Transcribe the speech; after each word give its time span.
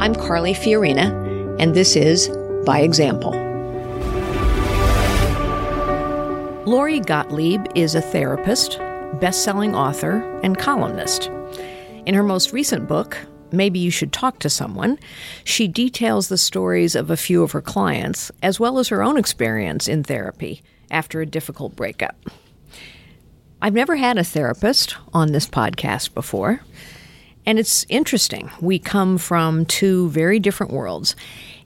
I'm 0.00 0.14
Carly 0.14 0.54
Fiorina, 0.54 1.10
and 1.60 1.74
this 1.74 1.94
is 1.94 2.30
By 2.64 2.80
Example. 2.80 3.32
Lori 6.64 7.00
Gottlieb 7.00 7.66
is 7.74 7.94
a 7.94 8.00
therapist, 8.00 8.78
best 9.20 9.44
selling 9.44 9.74
author, 9.74 10.22
and 10.42 10.56
columnist. 10.56 11.26
In 12.06 12.14
her 12.14 12.22
most 12.22 12.54
recent 12.54 12.88
book, 12.88 13.18
Maybe 13.52 13.78
You 13.78 13.90
Should 13.90 14.10
Talk 14.10 14.38
to 14.38 14.48
Someone, 14.48 14.98
she 15.44 15.68
details 15.68 16.30
the 16.30 16.38
stories 16.38 16.94
of 16.94 17.10
a 17.10 17.16
few 17.18 17.42
of 17.42 17.52
her 17.52 17.60
clients, 17.60 18.32
as 18.42 18.58
well 18.58 18.78
as 18.78 18.88
her 18.88 19.02
own 19.02 19.18
experience 19.18 19.86
in 19.86 20.02
therapy 20.02 20.62
after 20.90 21.20
a 21.20 21.26
difficult 21.26 21.76
breakup. 21.76 22.16
I've 23.60 23.74
never 23.74 23.96
had 23.96 24.16
a 24.16 24.24
therapist 24.24 24.96
on 25.12 25.32
this 25.32 25.46
podcast 25.46 26.14
before, 26.14 26.62
and 27.46 27.58
it's 27.58 27.86
interesting. 27.88 28.50
We 28.60 28.78
come 28.78 29.18
from 29.18 29.64
two 29.66 30.08
very 30.10 30.38
different 30.38 30.72
worlds, 30.72 31.16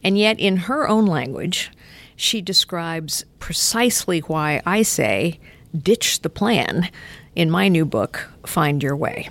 and 0.03 0.19
yet, 0.19 0.39
in 0.39 0.57
her 0.59 0.89
own 0.89 1.07
language, 1.07 1.71
she 2.17 2.41
describes 2.41 3.25
precisely 3.39 4.21
why 4.21 4.63
I 4.65 4.83
say 4.83 5.41
ditch 5.77 6.21
the 6.21 6.31
plan 6.31 6.91
in 7.35 7.51
my 7.51 7.69
new 7.69 7.85
book, 7.85 8.31
Find 8.47 8.83
Your 8.83 8.97
Way. 8.97 9.29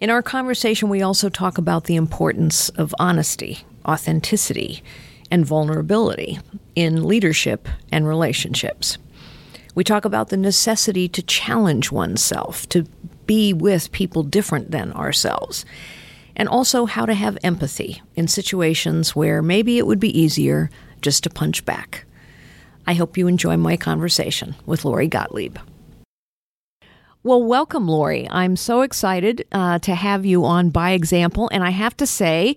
In 0.00 0.10
our 0.10 0.22
conversation, 0.22 0.88
we 0.88 1.02
also 1.02 1.28
talk 1.28 1.58
about 1.58 1.84
the 1.84 1.94
importance 1.94 2.70
of 2.70 2.94
honesty, 2.98 3.60
authenticity, 3.86 4.82
and 5.30 5.46
vulnerability 5.46 6.40
in 6.74 7.06
leadership 7.06 7.68
and 7.92 8.06
relationships. 8.06 8.98
We 9.74 9.84
talk 9.84 10.04
about 10.04 10.28
the 10.28 10.36
necessity 10.36 11.08
to 11.08 11.22
challenge 11.22 11.92
oneself, 11.92 12.68
to 12.70 12.86
be 13.26 13.52
with 13.52 13.92
people 13.92 14.22
different 14.22 14.70
than 14.70 14.92
ourselves, 14.92 15.64
and 16.36 16.48
also 16.48 16.86
how 16.86 17.06
to 17.06 17.14
have 17.14 17.38
empathy 17.42 18.02
in 18.14 18.28
situations 18.28 19.14
where 19.14 19.42
maybe 19.42 19.78
it 19.78 19.86
would 19.86 20.00
be 20.00 20.18
easier 20.18 20.70
just 21.00 21.24
to 21.24 21.30
punch 21.30 21.64
back. 21.64 22.04
I 22.86 22.94
hope 22.94 23.16
you 23.16 23.26
enjoy 23.28 23.56
my 23.56 23.76
conversation 23.76 24.54
with 24.66 24.84
Lori 24.84 25.08
Gottlieb. 25.08 25.58
Well, 27.24 27.44
welcome, 27.44 27.86
Lori. 27.86 28.28
I'm 28.28 28.56
so 28.56 28.80
excited 28.80 29.46
uh, 29.52 29.78
to 29.80 29.94
have 29.94 30.26
you 30.26 30.44
on 30.44 30.70
by 30.70 30.90
example. 30.90 31.48
And 31.52 31.62
I 31.62 31.70
have 31.70 31.96
to 31.98 32.06
say, 32.06 32.56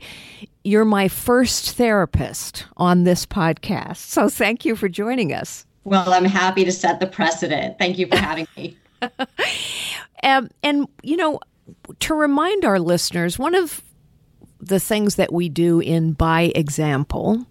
you're 0.64 0.86
my 0.86 1.08
first 1.08 1.74
therapist 1.74 2.66
on 2.76 3.04
this 3.04 3.28
podcast. 3.28 3.98
So 3.98 4.28
thank 4.28 4.66
you 4.66 4.76
for 4.76 4.90
joining 4.90 5.32
us. 5.32 5.68
Well, 5.84 6.12
I'm 6.12 6.26
happy 6.26 6.66
to 6.66 6.72
set 6.72 7.00
the 7.00 7.06
precedent. 7.06 7.78
Thank 7.78 8.00
you 8.00 8.08
for 8.08 8.16
having 8.18 8.48
me. 8.58 8.76
um, 10.24 10.50
and, 10.64 10.88
you 11.04 11.18
know, 11.18 11.40
to 12.00 12.14
remind 12.14 12.66
our 12.66 12.80
listeners, 12.80 13.40
one 13.40 13.56
of 13.56 13.82
the 14.60 14.80
things 14.80 15.16
that 15.16 15.34
we 15.34 15.50
do 15.50 15.80
in 15.80 16.14
By 16.14 16.52
Example 16.56 17.46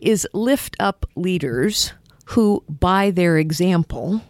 is 0.00 0.26
lift 0.32 0.76
up 0.80 1.06
leaders 1.14 1.92
who, 2.26 2.64
by 2.68 3.10
their 3.10 3.38
example, 3.38 4.22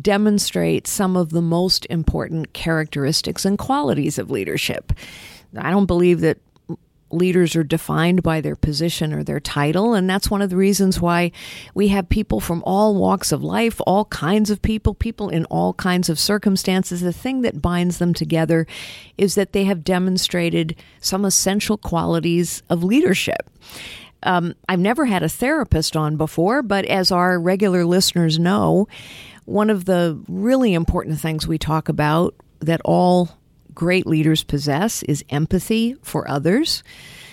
demonstrate 0.00 0.86
some 0.86 1.16
of 1.16 1.30
the 1.30 1.42
most 1.42 1.86
important 1.88 2.52
characteristics 2.52 3.44
and 3.44 3.58
qualities 3.58 4.18
of 4.18 4.30
leadership. 4.30 4.92
I 5.56 5.70
don't 5.70 5.86
believe 5.86 6.20
that 6.20 6.38
leaders 7.14 7.56
are 7.56 7.64
defined 7.64 8.22
by 8.22 8.40
their 8.40 8.56
position 8.56 9.12
or 9.12 9.22
their 9.22 9.40
title. 9.40 9.94
And 9.94 10.08
that's 10.08 10.30
one 10.30 10.42
of 10.42 10.50
the 10.50 10.56
reasons 10.56 11.00
why 11.00 11.32
we 11.74 11.88
have 11.88 12.08
people 12.08 12.40
from 12.40 12.62
all 12.64 12.94
walks 12.94 13.32
of 13.32 13.42
life, 13.42 13.80
all 13.86 14.04
kinds 14.06 14.50
of 14.50 14.62
people, 14.62 14.94
people 14.94 15.28
in 15.28 15.44
all 15.46 15.74
kinds 15.74 16.08
of 16.08 16.18
circumstances. 16.18 17.00
The 17.00 17.12
thing 17.12 17.42
that 17.42 17.62
binds 17.62 17.98
them 17.98 18.14
together 18.14 18.66
is 19.16 19.34
that 19.34 19.52
they 19.52 19.64
have 19.64 19.84
demonstrated 19.84 20.76
some 21.00 21.24
essential 21.24 21.76
qualities 21.76 22.62
of 22.68 22.84
leadership. 22.84 23.50
Um, 24.22 24.54
I've 24.68 24.80
never 24.80 25.04
had 25.04 25.22
a 25.22 25.28
therapist 25.28 25.96
on 25.96 26.16
before, 26.16 26.62
but 26.62 26.84
as 26.86 27.12
our 27.12 27.38
regular 27.38 27.84
listeners 27.84 28.38
know, 28.38 28.88
one 29.44 29.68
of 29.68 29.84
the 29.84 30.18
really 30.28 30.72
important 30.72 31.20
things 31.20 31.46
we 31.46 31.58
talk 31.58 31.88
about 31.88 32.34
that 32.60 32.80
all 32.84 33.38
great 33.74 34.06
leaders 34.06 34.44
possess 34.44 35.02
is 35.04 35.24
empathy 35.30 35.96
for 36.02 36.28
others, 36.30 36.82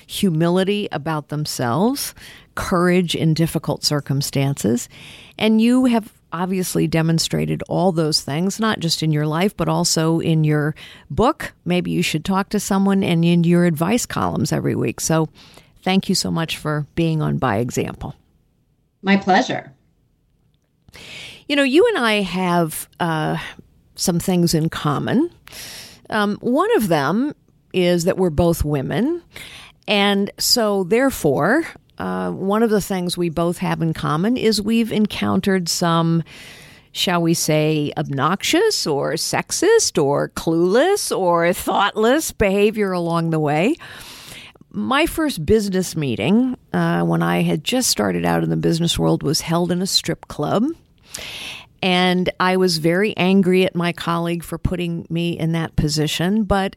humility 0.08 0.88
about 0.92 1.30
themselves, 1.30 2.14
courage 2.56 3.16
in 3.16 3.34
difficult 3.34 3.84
circumstances. 3.84 4.90
And 5.38 5.62
you 5.62 5.86
have 5.86 6.12
obviously 6.34 6.88
demonstrated 6.88 7.62
all 7.68 7.92
those 7.92 8.22
things, 8.22 8.60
not 8.60 8.80
just 8.80 9.04
in 9.04 9.12
your 9.12 9.28
life, 9.28 9.56
but 9.56 9.68
also 9.68 10.20
in 10.20 10.44
your 10.44 10.76
book. 11.10 11.54
Maybe 11.66 11.92
you 11.92 12.02
should 12.02 12.24
talk 12.24 12.50
to 12.50 12.60
someone 12.60 13.04
and 13.04 13.26
in 13.26 13.44
your 13.44 13.66
advice 13.66 14.06
columns 14.06 14.54
every 14.54 14.76
week. 14.76 15.02
So 15.02 15.28
Thank 15.84 16.10
you 16.10 16.16
so 16.16 16.30
much 16.30 16.58
for 16.58 16.86
being 16.96 17.22
on 17.22 17.38
By 17.38 17.58
Example. 17.58 18.16
My 19.02 19.18
pleasure. 19.18 19.74
You 21.48 21.56
know, 21.56 21.64
you 21.64 21.88
and 21.88 21.98
I 21.98 22.22
have 22.22 22.88
uh, 23.00 23.38
some 23.96 24.20
things 24.20 24.54
in 24.54 24.70
common. 24.70 25.32
Um, 26.12 26.38
one 26.42 26.70
of 26.78 26.88
them 26.88 27.34
is 27.74 28.04
that 28.06 28.18
we're 28.18 28.30
both 28.30 28.64
women. 28.64 29.24
And 29.88 30.32
so, 30.38 30.84
therefore, 30.84 31.66
uh, 31.98 32.32
one 32.32 32.64
of 32.64 32.70
the 32.70 32.82
things 32.82 33.18
we 33.18 33.30
both 33.30 33.58
have 33.58 33.82
in 33.82 33.94
common 33.94 34.38
is 34.38 34.62
we've 34.62 34.92
encountered 34.92 35.70
some, 35.70 36.24
shall 36.92 37.22
we 37.22 37.34
say, 37.34 37.92
obnoxious 37.98 38.86
or 38.86 39.14
sexist 39.14 40.02
or 40.02 40.30
clueless 40.30 41.18
or 41.18 41.52
thoughtless 41.54 42.32
behavior 42.32 42.92
along 42.92 43.32
the 43.32 43.40
way 43.40 43.76
my 44.72 45.06
first 45.06 45.46
business 45.46 45.96
meeting 45.96 46.58
uh, 46.74 47.04
when 47.04 47.22
I 47.22 47.42
had 47.42 47.64
just 47.64 47.90
started 47.90 48.26
out 48.26 48.44
in 48.44 48.50
the 48.50 48.58
business 48.58 48.98
world 48.98 49.22
was 49.24 49.42
held 49.42 49.72
in 49.72 49.82
a 49.82 49.88
strip 49.88 50.28
club. 50.28 50.66
And 51.82 52.30
I 52.40 52.58
was 52.58 52.78
very 52.78 53.16
angry 53.18 53.66
at 53.66 53.76
my 53.76 53.92
colleague 53.92 54.44
for 54.44 54.58
putting 54.58 55.08
me 55.10 55.38
in 55.38 55.52
that 55.54 55.76
position. 55.76 56.44
But 56.44 56.76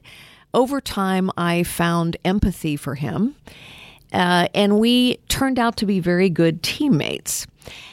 over 0.53 0.81
time, 0.81 1.31
I 1.37 1.62
found 1.62 2.16
empathy 2.25 2.76
for 2.76 2.94
him. 2.94 3.34
Uh, 4.12 4.48
and 4.54 4.78
we 4.78 5.16
turned 5.28 5.59
out 5.59 5.76
to 5.78 5.87
be 5.87 6.00
very 6.00 6.31
good 6.31 6.62
teammates. 6.62 7.47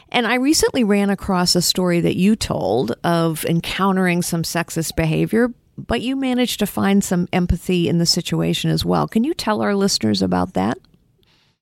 And 0.10 0.28
I 0.28 0.36
recently 0.36 0.84
ran 0.84 1.10
across 1.10 1.56
a 1.56 1.62
story 1.62 2.00
that 2.02 2.18
you 2.18 2.36
told 2.36 2.94
of 3.04 3.46
encountering 3.46 4.22
some 4.22 4.44
sexist 4.44 4.96
behavior, 4.96 5.54
but 5.78 6.02
you 6.02 6.16
managed 6.16 6.60
to 6.60 6.68
find 6.68 7.04
some 7.04 7.28
empathy 7.34 7.88
in 7.88 7.98
the 7.98 8.06
situation 8.06 8.70
as 8.70 8.86
well. 8.86 9.08
Can 9.08 9.24
you 9.24 9.34
tell 9.34 9.62
our 9.62 9.74
listeners 9.74 10.22
about 10.22 10.54
that? 10.54 10.78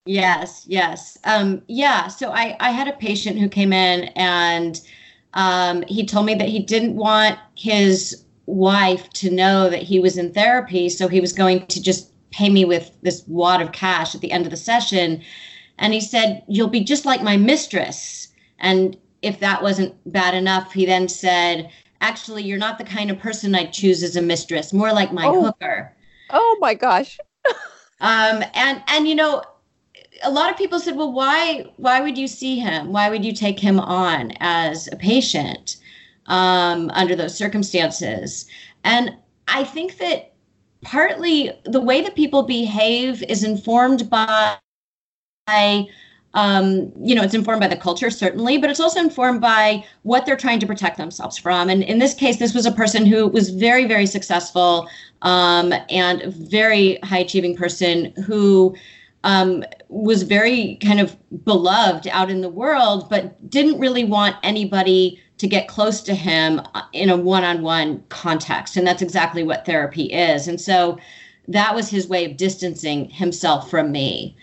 Yes, 0.06 0.66
yes. 0.68 1.18
Um, 1.24 1.62
yeah, 1.68 2.08
so 2.08 2.32
I, 2.32 2.58
I 2.60 2.72
had 2.72 2.88
a 2.88 2.94
patient 2.94 3.38
who 3.38 3.48
came 3.48 3.72
in 3.72 4.06
and 4.16 4.82
um, 5.34 5.84
he 5.88 6.06
told 6.06 6.26
me 6.26 6.36
that 6.36 6.50
he 6.50 6.60
didn't 6.60 6.96
want 6.96 7.38
his 7.56 8.26
wife 8.46 9.10
to 9.12 9.30
know 9.30 9.70
that 9.70 9.84
he 9.84 10.00
was 10.00 10.18
in 10.18 10.34
therapy. 10.34 10.90
So 10.90 11.08
he 11.08 11.22
was 11.22 11.34
going 11.34 11.68
to 11.68 11.82
just 11.82 12.12
pay 12.32 12.50
me 12.50 12.66
with 12.66 12.92
this 13.02 13.24
wad 13.28 13.62
of 13.62 13.72
cash 13.72 14.16
at 14.16 14.22
the 14.22 14.32
end 14.32 14.46
of 14.46 14.52
the 14.52 14.58
session. 14.58 15.22
And 15.78 15.94
he 15.94 16.02
said, 16.02 16.44
You'll 16.48 16.68
be 16.68 16.84
just 16.84 17.06
like 17.06 17.22
my 17.22 17.38
mistress. 17.38 18.28
And 18.60 18.98
if 19.22 19.40
that 19.40 19.62
wasn't 19.62 19.96
bad 20.12 20.34
enough, 20.34 20.74
he 20.74 20.86
then 20.86 21.08
said, 21.08 21.70
actually 22.02 22.44
you're 22.44 22.58
not 22.58 22.78
the 22.78 22.84
kind 22.84 23.12
of 23.12 23.20
person 23.20 23.56
I'd 23.56 23.74
choose 23.74 24.04
as 24.04 24.16
a 24.16 24.22
mistress, 24.22 24.74
more 24.74 24.94
like 24.94 25.12
my 25.12 25.26
oh. 25.26 25.44
hooker. 25.44 25.94
Oh 26.30 26.58
my 26.60 26.74
gosh. 26.74 27.18
um 28.02 28.44
and 28.54 28.84
and 28.88 29.08
you 29.08 29.16
know 29.16 29.44
a 30.24 30.32
lot 30.32 30.52
of 30.52 30.58
people 30.58 30.80
said, 30.80 30.96
"Well, 30.96 31.12
why 31.12 31.66
why 31.78 32.02
would 32.02 32.18
you 32.18 32.28
see 32.28 32.60
him? 32.60 32.92
Why 32.92 33.10
would 33.10 33.26
you 33.26 33.34
take 33.34 33.60
him 33.60 33.80
on 33.80 34.34
as 34.40 34.88
a 34.92 34.96
patient 34.96 35.78
um, 36.28 36.90
under 36.94 37.16
those 37.16 37.36
circumstances?" 37.36 38.46
And 38.84 39.16
I 39.48 39.64
think 39.64 39.98
that 39.98 40.34
partly 40.82 41.52
the 41.66 41.82
way 41.82 42.02
that 42.02 42.16
people 42.16 42.44
behave 42.44 43.24
is 43.24 43.44
informed 43.44 44.10
by 44.10 44.58
um, 46.36 46.92
you 47.02 47.16
know, 47.16 47.24
it's 47.24 47.34
informed 47.34 47.60
by 47.60 47.68
the 47.68 47.76
culture, 47.76 48.12
certainly, 48.12 48.58
but 48.58 48.70
it's 48.70 48.80
also 48.80 49.00
informed 49.00 49.42
by 49.42 49.84
what 50.04 50.26
they're 50.26 50.38
trying 50.38 50.60
to 50.60 50.68
protect 50.68 50.98
themselves 50.98 51.38
from. 51.38 51.70
And 51.70 51.84
in 51.84 51.98
this 51.98 52.14
case, 52.14 52.38
this 52.38 52.54
was 52.54 52.66
a 52.66 52.72
person 52.72 53.06
who 53.06 53.28
was 53.28 53.50
very, 53.50 53.86
very 53.86 54.06
successful 54.06 54.88
um, 55.24 55.74
and 55.90 56.24
very 56.34 57.00
high 57.04 57.20
achieving 57.20 57.56
person 57.56 58.14
who 58.26 58.76
um, 59.24 59.64
was 59.90 60.24
very 60.24 60.78
kind 60.82 61.00
of 61.00 61.18
beloved 61.44 62.08
out 62.08 62.30
in 62.30 62.42
the 62.42 62.50
world, 62.50 63.10
but 63.10 63.50
didn't 63.50 63.80
really 63.80 64.04
want 64.04 64.36
anybody 64.44 65.22
to 65.40 65.48
get 65.48 65.68
close 65.68 66.02
to 66.02 66.14
him 66.14 66.62
uh, 66.76 66.84
in 66.94 67.10
a 67.10 67.18
one 67.18 67.44
on 67.44 67.62
one 67.62 68.04
context. 68.10 68.78
And 68.78 68.86
that's 68.86 69.02
exactly 69.02 69.44
what 69.44 69.66
therapy 69.66 70.04
is. 70.04 70.48
And 70.48 70.60
so 70.60 70.98
that 71.48 71.74
was 71.74 71.90
his 71.90 72.08
way 72.08 72.26
of 72.26 72.38
distancing 72.38 73.10
himself 73.10 73.70
from 73.70 73.92
me. 73.92 74.36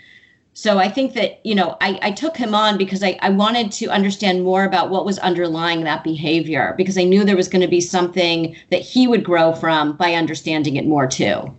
So 0.54 0.78
I 0.78 0.88
think 0.88 1.12
that, 1.12 1.44
you 1.44 1.54
know, 1.54 1.76
I, 1.82 1.98
I 2.00 2.10
took 2.12 2.34
him 2.34 2.54
on 2.54 2.78
because 2.78 3.02
I, 3.02 3.18
I 3.20 3.28
wanted 3.28 3.70
to 3.72 3.88
understand 3.88 4.42
more 4.42 4.64
about 4.64 4.88
what 4.88 5.04
was 5.04 5.18
underlying 5.18 5.84
that 5.84 6.02
behavior 6.02 6.74
because 6.78 6.96
I 6.96 7.04
knew 7.04 7.24
there 7.24 7.36
was 7.36 7.48
going 7.48 7.60
to 7.60 7.68
be 7.68 7.82
something 7.82 8.56
that 8.70 8.80
he 8.80 9.06
would 9.06 9.22
grow 9.22 9.52
from 9.52 9.98
by 9.98 10.14
understanding 10.14 10.76
it 10.76 10.86
more 10.86 11.06
too. 11.06 11.54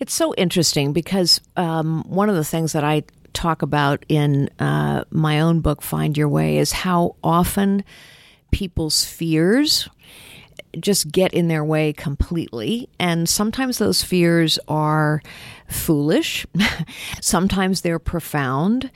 It's 0.00 0.14
so 0.14 0.34
interesting 0.34 0.92
because 0.92 1.40
um, 1.56 2.04
one 2.06 2.28
of 2.28 2.36
the 2.36 2.44
things 2.44 2.72
that 2.72 2.84
I 2.84 3.02
talk 3.32 3.62
about 3.62 4.04
in 4.08 4.50
uh, 4.58 5.04
my 5.10 5.40
own 5.40 5.60
book, 5.60 5.82
Find 5.82 6.16
Your 6.16 6.28
Way, 6.28 6.58
is 6.58 6.72
how 6.72 7.16
often 7.22 7.84
people's 8.50 9.04
fears 9.04 9.88
just 10.78 11.10
get 11.10 11.32
in 11.32 11.48
their 11.48 11.64
way 11.64 11.92
completely. 11.92 12.88
And 12.98 13.28
sometimes 13.28 13.78
those 13.78 14.02
fears 14.02 14.58
are 14.68 15.22
foolish, 15.68 16.46
sometimes 17.20 17.80
they're 17.80 17.98
profound. 17.98 18.90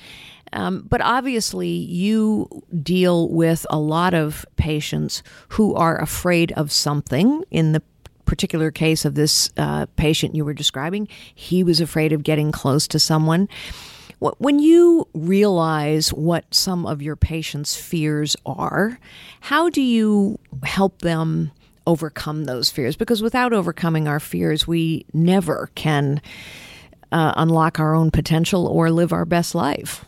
Um, 0.55 0.85
but 0.87 1.01
obviously, 1.01 1.69
you 1.69 2.47
deal 2.83 3.31
with 3.31 3.65
a 3.71 3.79
lot 3.79 4.13
of 4.13 4.45
patients 4.57 5.23
who 5.49 5.75
are 5.75 5.99
afraid 5.99 6.53
of 6.53 6.71
something. 6.71 7.43
In 7.51 7.73
the 7.73 7.83
particular 8.25 8.71
case 8.71 9.05
of 9.05 9.15
this 9.15 9.51
uh, 9.57 9.87
patient 9.97 10.35
you 10.35 10.45
were 10.45 10.55
describing, 10.55 11.09
he 11.35 11.63
was 11.63 11.81
afraid 11.81 12.13
of 12.13 12.23
getting 12.23 12.53
close 12.53 12.87
to 12.89 12.99
someone. 12.99 13.49
When 14.39 14.61
you 14.61 15.09
realize 15.15 16.13
what 16.13 16.45
some 16.55 16.87
of 16.87 17.03
your 17.03 17.17
patients' 17.17 17.75
fears 17.75 18.37
are, 18.47 19.01
how 19.41 19.69
do 19.69 19.83
you 19.83 20.39
help 20.63 21.01
them 21.01 21.51
overcome 21.89 22.45
those 22.45 22.71
fears? 22.71 22.95
Because 22.95 23.21
without 23.21 23.53
overcoming 23.53 24.07
our 24.07 24.21
fears, 24.21 24.65
we 24.65 25.05
never 25.13 25.71
can 25.75 26.23
uh, 27.11 27.33
unlock 27.37 27.81
our 27.81 27.95
own 27.97 28.13
potential 28.13 28.69
or 28.69 28.93
live 28.93 29.13
our 29.13 29.25
best 29.25 29.57
life. 29.57 30.05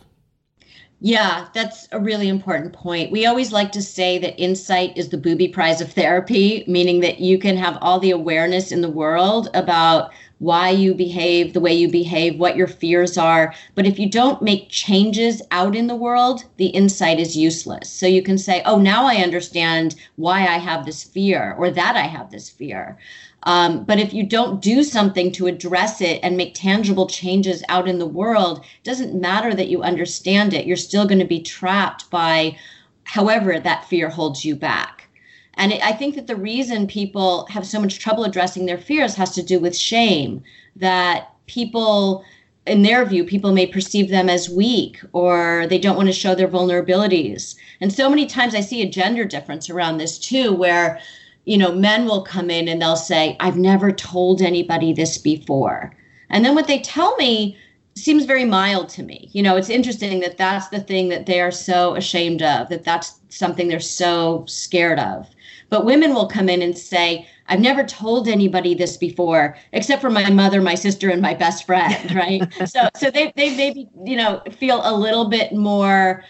Yeah, 1.06 1.48
that's 1.52 1.86
a 1.92 2.00
really 2.00 2.28
important 2.30 2.72
point. 2.72 3.12
We 3.12 3.26
always 3.26 3.52
like 3.52 3.72
to 3.72 3.82
say 3.82 4.16
that 4.20 4.40
insight 4.40 4.96
is 4.96 5.10
the 5.10 5.18
booby 5.18 5.48
prize 5.48 5.82
of 5.82 5.92
therapy, 5.92 6.64
meaning 6.66 7.00
that 7.00 7.20
you 7.20 7.38
can 7.38 7.58
have 7.58 7.76
all 7.82 8.00
the 8.00 8.10
awareness 8.10 8.72
in 8.72 8.80
the 8.80 8.88
world 8.88 9.50
about 9.52 10.12
why 10.38 10.70
you 10.70 10.94
behave 10.94 11.52
the 11.52 11.60
way 11.60 11.74
you 11.74 11.90
behave, 11.90 12.38
what 12.38 12.56
your 12.56 12.66
fears 12.66 13.18
are. 13.18 13.52
But 13.74 13.86
if 13.86 13.98
you 13.98 14.08
don't 14.08 14.40
make 14.40 14.70
changes 14.70 15.42
out 15.50 15.76
in 15.76 15.88
the 15.88 15.94
world, 15.94 16.46
the 16.56 16.68
insight 16.68 17.20
is 17.20 17.36
useless. 17.36 17.90
So 17.90 18.06
you 18.06 18.22
can 18.22 18.38
say, 18.38 18.62
oh, 18.64 18.78
now 18.78 19.04
I 19.04 19.16
understand 19.16 19.96
why 20.16 20.40
I 20.46 20.56
have 20.56 20.86
this 20.86 21.04
fear 21.04 21.54
or 21.58 21.70
that 21.70 21.96
I 21.96 22.06
have 22.06 22.30
this 22.30 22.48
fear. 22.48 22.96
Um, 23.44 23.85
but 23.85 23.99
if 23.99 24.12
you 24.14 24.25
don't 24.25 24.62
do 24.62 24.82
something 24.82 25.31
to 25.32 25.46
address 25.46 26.00
it 26.00 26.20
and 26.23 26.37
make 26.37 26.55
tangible 26.55 27.06
changes 27.06 27.62
out 27.69 27.88
in 27.88 27.99
the 27.99 28.06
world, 28.06 28.58
it 28.58 28.85
doesn't 28.85 29.20
matter 29.20 29.55
that 29.55 29.69
you 29.69 29.82
understand 29.82 30.55
it. 30.55 30.67
You're 30.67 30.76
still 30.76 31.06
going 31.06 31.19
to 31.19 31.26
be 31.26 31.43
trapped 31.43 32.11
by 32.11 32.56
however 33.05 33.61
that 33.61 33.85
fear 33.85 34.08
holds 34.08 34.44
you 34.44 34.56
back. 34.56 35.08
And 35.55 35.73
it, 35.73 35.82
I 35.85 35.93
think 35.93 36.14
that 36.17 36.26
the 36.26 36.37
reason 36.37 36.87
people 36.87 37.46
have 37.46 37.67
so 37.67 37.81
much 37.81 37.99
trouble 37.99 38.25
addressing 38.25 38.67
their 38.67 38.79
fears 38.79 39.14
has 39.14 39.35
to 39.35 39.43
do 39.43 39.61
with 39.61 39.76
shame, 39.76 40.43
that 40.76 41.31
people 41.47 42.25
in 42.67 42.82
their 42.82 43.05
view, 43.05 43.25
people 43.25 43.52
may 43.52 43.67
perceive 43.67 44.08
them 44.08 44.31
as 44.31 44.49
weak 44.49 44.99
or 45.12 45.67
they 45.69 45.79
don't 45.79 45.97
want 45.97 46.08
to 46.08 46.14
show 46.14 46.35
their 46.35 46.49
vulnerabilities. 46.49 47.56
And 47.81 47.93
so 47.93 48.08
many 48.08 48.25
times 48.25 48.55
I 48.55 48.61
see 48.61 48.81
a 48.81 48.88
gender 48.88 49.26
difference 49.26 49.69
around 49.69 49.99
this 49.99 50.19
too, 50.19 50.55
where 50.55 50.99
you 51.44 51.58
know, 51.58 51.73
men 51.73 52.06
will 52.06 52.23
come 52.23 52.50
in 52.50 52.69
and 52.69 52.81
they'll 52.81 52.96
say, 52.96 53.37
I've 53.41 53.56
never 53.56 53.93
told 53.93 54.41
anybody 54.41 54.93
this 54.93 55.19
before. 55.19 55.94
And 56.31 56.44
then 56.44 56.55
what 56.55 56.67
they 56.67 56.81
tell 56.81 57.17
me 57.17 57.56
seems 57.96 58.25
very 58.25 58.44
mild 58.44 58.88
to 58.91 59.02
me. 59.02 59.29
You 59.32 59.43
know, 59.43 59.56
it's 59.56 59.70
interesting 59.70 60.20
that 60.20 60.37
that's 60.37 60.69
the 60.69 60.81
thing 60.81 61.08
that 61.11 61.26
they 61.26 61.41
are 61.41 61.50
so 61.50 61.94
ashamed 61.94 62.43
of, 62.43 62.69
that 62.69 62.85
that's 62.85 63.20
something 63.29 63.69
they're 63.69 63.81
so 63.81 64.44
scared 64.49 64.99
of. 64.99 65.29
But 65.69 65.85
women 65.85 66.14
will 66.14 66.26
come 66.26 66.49
in 66.49 66.62
and 66.62 66.76
say, 66.76 67.29
I've 67.49 67.61
never 67.61 67.85
told 67.85 68.26
anybody 68.26 68.75
this 68.75 68.97
before, 68.97 69.56
except 69.73 70.00
for 70.00 70.11
my 70.11 70.31
mother, 70.31 70.62
my 70.62 70.75
sister, 70.75 71.11
and 71.11 71.20
my 71.20 71.35
best 71.35 71.67
friend, 71.67 72.14
right? 72.14 72.43
so 72.69 72.88
so 72.97 73.11
they 73.11 73.32
they 73.37 73.55
maybe, 73.56 73.88
you 74.05 74.17
know, 74.17 74.43
feel 74.58 74.81
a 74.85 74.94
little 74.97 75.29
bit 75.29 75.52
more 75.52 76.25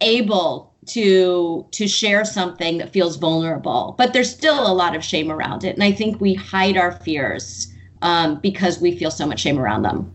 able 0.00 0.74
to 0.88 1.66
to 1.70 1.86
share 1.86 2.24
something 2.24 2.78
that 2.78 2.92
feels 2.92 3.16
vulnerable 3.16 3.94
but 3.98 4.12
there's 4.12 4.30
still 4.30 4.66
a 4.66 4.72
lot 4.72 4.96
of 4.96 5.04
shame 5.04 5.30
around 5.30 5.64
it. 5.64 5.74
And 5.74 5.82
i 5.82 5.92
think 5.92 6.20
we 6.20 6.34
hide 6.34 6.76
our 6.76 6.92
fears 6.92 7.72
um, 8.02 8.38
because 8.40 8.80
we 8.80 8.96
feel 8.96 9.10
so 9.10 9.26
much 9.26 9.40
shame 9.40 9.58
around 9.58 9.82
them. 9.82 10.14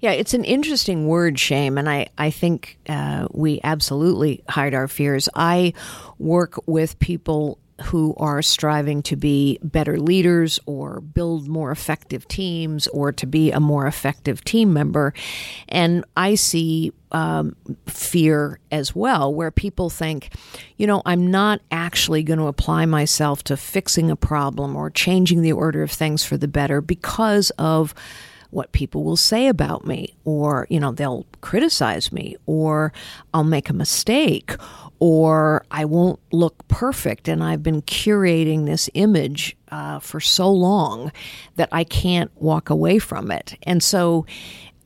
Yeah, 0.00 0.12
it's 0.12 0.32
an 0.32 0.44
interesting 0.44 1.06
word, 1.06 1.38
shame, 1.38 1.76
and 1.76 1.88
I 1.88 2.08
I 2.16 2.30
think 2.30 2.78
uh, 2.88 3.28
we 3.30 3.60
absolutely 3.62 4.42
hide 4.48 4.72
our 4.72 4.88
fears. 4.88 5.28
I 5.34 5.74
work 6.18 6.58
with 6.66 6.98
people 6.98 7.58
who 7.84 8.14
are 8.16 8.42
striving 8.42 9.02
to 9.02 9.16
be 9.16 9.58
better 9.62 9.98
leaders 9.98 10.60
or 10.66 11.00
build 11.00 11.48
more 11.48 11.70
effective 11.70 12.26
teams 12.28 12.86
or 12.88 13.12
to 13.12 13.26
be 13.26 13.50
a 13.50 13.60
more 13.60 13.86
effective 13.86 14.44
team 14.44 14.72
member. 14.72 15.14
And 15.68 16.04
I 16.16 16.34
see 16.34 16.92
um, 17.12 17.56
fear 17.86 18.60
as 18.70 18.94
well, 18.94 19.34
where 19.34 19.50
people 19.50 19.90
think, 19.90 20.32
you 20.76 20.86
know, 20.86 21.02
I'm 21.04 21.30
not 21.30 21.60
actually 21.70 22.22
going 22.22 22.38
to 22.38 22.46
apply 22.46 22.86
myself 22.86 23.42
to 23.44 23.56
fixing 23.56 24.10
a 24.10 24.16
problem 24.16 24.76
or 24.76 24.90
changing 24.90 25.42
the 25.42 25.52
order 25.52 25.82
of 25.82 25.90
things 25.90 26.24
for 26.24 26.36
the 26.36 26.48
better 26.48 26.80
because 26.80 27.50
of 27.58 27.94
what 28.50 28.72
people 28.72 29.04
will 29.04 29.16
say 29.16 29.46
about 29.48 29.86
me, 29.86 30.14
or, 30.24 30.66
you 30.70 30.80
know, 30.80 30.92
they'll 30.92 31.26
criticize 31.40 32.12
me, 32.12 32.36
or 32.46 32.92
I'll 33.32 33.44
make 33.44 33.70
a 33.70 33.74
mistake, 33.74 34.54
or 34.98 35.64
I 35.70 35.84
won't 35.84 36.20
look 36.32 36.66
perfect. 36.68 37.28
And 37.28 37.42
I've 37.42 37.62
been 37.62 37.82
curating 37.82 38.66
this 38.66 38.90
image 38.94 39.56
uh, 39.70 39.98
for 40.00 40.20
so 40.20 40.50
long 40.50 41.12
that 41.56 41.68
I 41.72 41.84
can't 41.84 42.30
walk 42.36 42.70
away 42.70 42.98
from 42.98 43.30
it. 43.30 43.56
And 43.62 43.82
so 43.82 44.26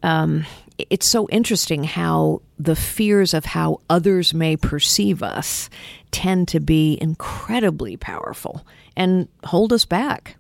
um, 0.03 0.45
it's 0.91 1.07
so 1.07 1.29
interesting 1.29 1.85
how 1.85 2.43
the 2.59 2.77
fears 2.77 3.35
of 3.35 3.45
how 3.45 3.81
others 3.89 4.35
may 4.35 4.57
perceive 4.57 5.23
us 5.23 5.71
tend 6.11 6.49
to 6.49 6.61
be 6.61 6.99
incredibly 7.01 7.97
powerful 7.97 8.67
and 8.97 9.29
hold 9.45 9.73
us 9.73 9.85
back. 9.85 10.37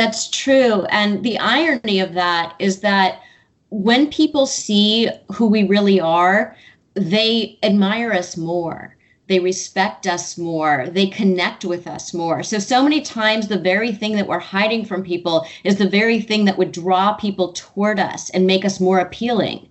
That's 0.00 0.30
true. 0.30 0.84
And 0.84 1.22
the 1.22 1.38
irony 1.38 2.00
of 2.00 2.14
that 2.14 2.54
is 2.58 2.80
that 2.80 3.20
when 3.68 4.10
people 4.10 4.46
see 4.46 5.10
who 5.30 5.46
we 5.46 5.64
really 5.64 6.00
are, 6.00 6.56
they 6.94 7.58
admire 7.62 8.10
us 8.10 8.34
more. 8.34 8.96
They 9.26 9.40
respect 9.40 10.06
us 10.06 10.38
more. 10.38 10.86
They 10.88 11.06
connect 11.06 11.66
with 11.66 11.86
us 11.86 12.14
more. 12.14 12.42
So 12.42 12.58
so 12.58 12.82
many 12.82 13.02
times 13.02 13.48
the 13.48 13.58
very 13.58 13.92
thing 13.92 14.16
that 14.16 14.26
we're 14.26 14.38
hiding 14.38 14.86
from 14.86 15.02
people 15.02 15.46
is 15.64 15.76
the 15.76 15.86
very 15.86 16.22
thing 16.22 16.46
that 16.46 16.56
would 16.56 16.72
draw 16.72 17.12
people 17.12 17.52
toward 17.52 18.00
us 18.00 18.30
and 18.30 18.46
make 18.46 18.64
us 18.64 18.80
more 18.80 19.00
appealing. 19.00 19.68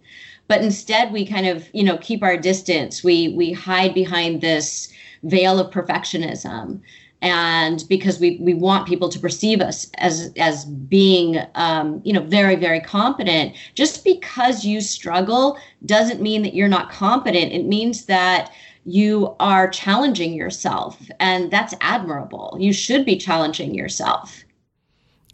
But 0.48 0.62
instead 0.62 1.12
we 1.12 1.25
kind 1.25 1.48
of 1.48 1.67
you 1.74 1.83
know 1.83 1.98
keep 1.98 2.21
our 2.21 2.38
distance. 2.38 3.03
We 3.03 3.29
we 3.29 3.51
hide 3.51 3.95
behind 3.95 4.41
this 4.41 4.93
veil 5.24 5.59
of 5.59 5.74
perfectionism 5.74 6.81
and 7.21 7.83
because 7.89 8.19
we 8.19 8.38
we 8.41 8.53
want 8.53 8.88
people 8.88 9.09
to 9.09 9.19
perceive 9.19 9.61
us 9.61 9.89
as 9.95 10.31
as 10.38 10.65
being 10.65 11.39
um, 11.55 12.01
you 12.05 12.13
know 12.13 12.21
very 12.21 12.55
very 12.55 12.79
competent. 12.79 13.55
Just 13.75 14.03
because 14.03 14.63
you 14.63 14.79
struggle 14.81 15.57
doesn't 15.85 16.21
mean 16.21 16.43
that 16.43 16.53
you're 16.53 16.69
not 16.69 16.91
competent. 16.91 17.51
It 17.51 17.65
means 17.65 18.05
that 18.05 18.51
you 18.85 19.35
are 19.39 19.69
challenging 19.69 20.33
yourself 20.33 20.97
and 21.19 21.51
that's 21.51 21.73
admirable. 21.81 22.55
You 22.59 22.73
should 22.73 23.05
be 23.05 23.17
challenging 23.17 23.75
yourself. 23.75 24.43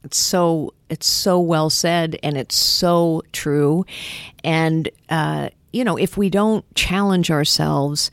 It's 0.03 0.17
so 0.17 0.73
it's 0.89 1.07
so 1.07 1.39
well 1.39 1.69
said 1.69 2.17
and 2.23 2.37
it's 2.37 2.55
so 2.55 3.21
true. 3.31 3.85
And 4.43 4.89
uh, 5.09 5.49
you 5.71 5.83
know 5.83 5.97
if 5.97 6.17
we 6.17 6.31
don't 6.31 6.65
challenge 6.75 7.29
ourselves 7.29 8.09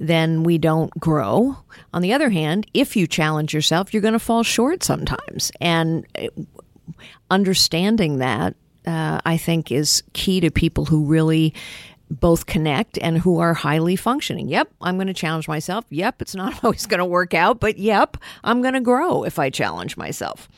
then 0.00 0.42
we 0.42 0.56
don't 0.56 0.90
grow. 0.98 1.58
On 1.92 2.02
the 2.02 2.12
other 2.12 2.30
hand, 2.30 2.66
if 2.74 2.96
you 2.96 3.06
challenge 3.06 3.52
yourself, 3.52 3.92
you're 3.92 4.02
going 4.02 4.12
to 4.12 4.18
fall 4.18 4.42
short 4.42 4.82
sometimes. 4.82 5.50
And 5.60 6.06
uh, 6.16 6.28
understanding 7.30 8.18
that, 8.18 8.54
uh, 8.86 9.20
I 9.24 9.36
think, 9.36 9.72
is 9.72 10.02
key 10.12 10.40
to 10.40 10.50
people 10.50 10.84
who 10.84 11.04
really 11.04 11.54
both 12.10 12.46
connect 12.46 12.98
and 12.98 13.18
who 13.18 13.38
are 13.38 13.54
highly 13.54 13.96
functioning. 13.96 14.48
Yep, 14.48 14.72
I'm 14.80 14.96
going 14.96 15.06
to 15.06 15.14
challenge 15.14 15.46
myself. 15.46 15.84
Yep, 15.90 16.22
it's 16.22 16.34
not 16.34 16.62
always 16.64 16.86
going 16.86 16.98
to 16.98 17.04
work 17.04 17.34
out, 17.34 17.60
but 17.60 17.78
yep, 17.78 18.16
I'm 18.42 18.62
going 18.62 18.74
to 18.74 18.80
grow 18.80 19.24
if 19.24 19.38
I 19.38 19.50
challenge 19.50 19.96
myself. 19.96 20.48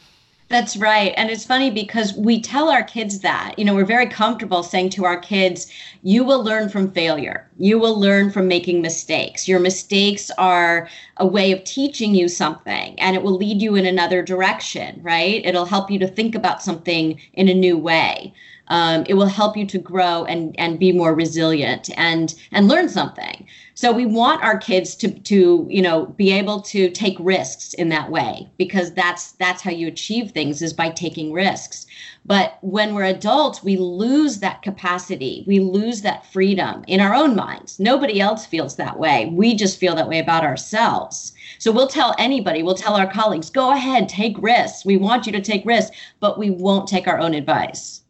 That's 0.52 0.76
right. 0.76 1.14
And 1.16 1.30
it's 1.30 1.46
funny 1.46 1.70
because 1.70 2.12
we 2.14 2.38
tell 2.38 2.68
our 2.68 2.82
kids 2.82 3.20
that. 3.20 3.54
You 3.58 3.64
know, 3.64 3.74
we're 3.74 3.86
very 3.86 4.06
comfortable 4.06 4.62
saying 4.62 4.90
to 4.90 5.06
our 5.06 5.16
kids, 5.18 5.66
you 6.02 6.24
will 6.24 6.44
learn 6.44 6.68
from 6.68 6.92
failure. 6.92 7.48
You 7.56 7.78
will 7.78 7.98
learn 7.98 8.30
from 8.30 8.48
making 8.48 8.82
mistakes. 8.82 9.48
Your 9.48 9.60
mistakes 9.60 10.30
are 10.36 10.90
a 11.16 11.26
way 11.26 11.52
of 11.52 11.64
teaching 11.64 12.14
you 12.14 12.28
something 12.28 13.00
and 13.00 13.16
it 13.16 13.22
will 13.22 13.34
lead 13.36 13.62
you 13.62 13.76
in 13.76 13.86
another 13.86 14.22
direction, 14.22 15.00
right? 15.02 15.40
It'll 15.46 15.64
help 15.64 15.90
you 15.90 15.98
to 16.00 16.06
think 16.06 16.34
about 16.34 16.62
something 16.62 17.18
in 17.32 17.48
a 17.48 17.54
new 17.54 17.78
way. 17.78 18.34
Um, 18.72 19.04
it 19.08 19.14
will 19.14 19.26
help 19.26 19.56
you 19.56 19.66
to 19.66 19.78
grow 19.78 20.24
and 20.24 20.54
and 20.58 20.78
be 20.78 20.92
more 20.92 21.14
resilient 21.14 21.90
and 21.96 22.34
and 22.50 22.68
learn 22.68 22.88
something 22.88 23.46
so 23.74 23.90
we 23.90 24.04
want 24.04 24.44
our 24.44 24.58
kids 24.58 24.94
to 24.96 25.10
to 25.10 25.66
you 25.70 25.80
know 25.82 26.06
be 26.06 26.30
able 26.30 26.60
to 26.60 26.90
take 26.90 27.16
risks 27.18 27.72
in 27.74 27.88
that 27.88 28.10
way 28.10 28.48
because 28.58 28.92
that's 28.92 29.32
that's 29.32 29.62
how 29.62 29.70
you 29.70 29.88
achieve 29.88 30.30
things 30.30 30.60
is 30.60 30.72
by 30.72 30.90
taking 30.90 31.32
risks. 31.32 31.86
But 32.24 32.58
when 32.60 32.94
we're 32.94 33.04
adults, 33.04 33.64
we 33.64 33.76
lose 33.76 34.38
that 34.38 34.62
capacity. 34.62 35.42
We 35.46 35.58
lose 35.58 36.02
that 36.02 36.26
freedom 36.26 36.84
in 36.86 37.00
our 37.00 37.14
own 37.14 37.34
minds. 37.34 37.80
Nobody 37.80 38.20
else 38.20 38.46
feels 38.46 38.76
that 38.76 38.98
way. 38.98 39.30
We 39.32 39.54
just 39.54 39.78
feel 39.78 39.94
that 39.96 40.08
way 40.08 40.18
about 40.18 40.44
ourselves. 40.44 41.32
So 41.58 41.72
we'll 41.72 41.88
tell 41.88 42.14
anybody, 42.18 42.62
we'll 42.62 42.74
tell 42.74 42.94
our 42.94 43.10
colleagues, 43.10 43.50
go 43.50 43.72
ahead, 43.72 44.08
take 44.08 44.36
risks. 44.38 44.84
We 44.84 44.96
want 44.96 45.26
you 45.26 45.32
to 45.32 45.40
take 45.40 45.64
risks, 45.66 45.96
but 46.20 46.38
we 46.38 46.50
won't 46.50 46.88
take 46.88 47.08
our 47.08 47.18
own 47.18 47.34
advice. 47.34 48.01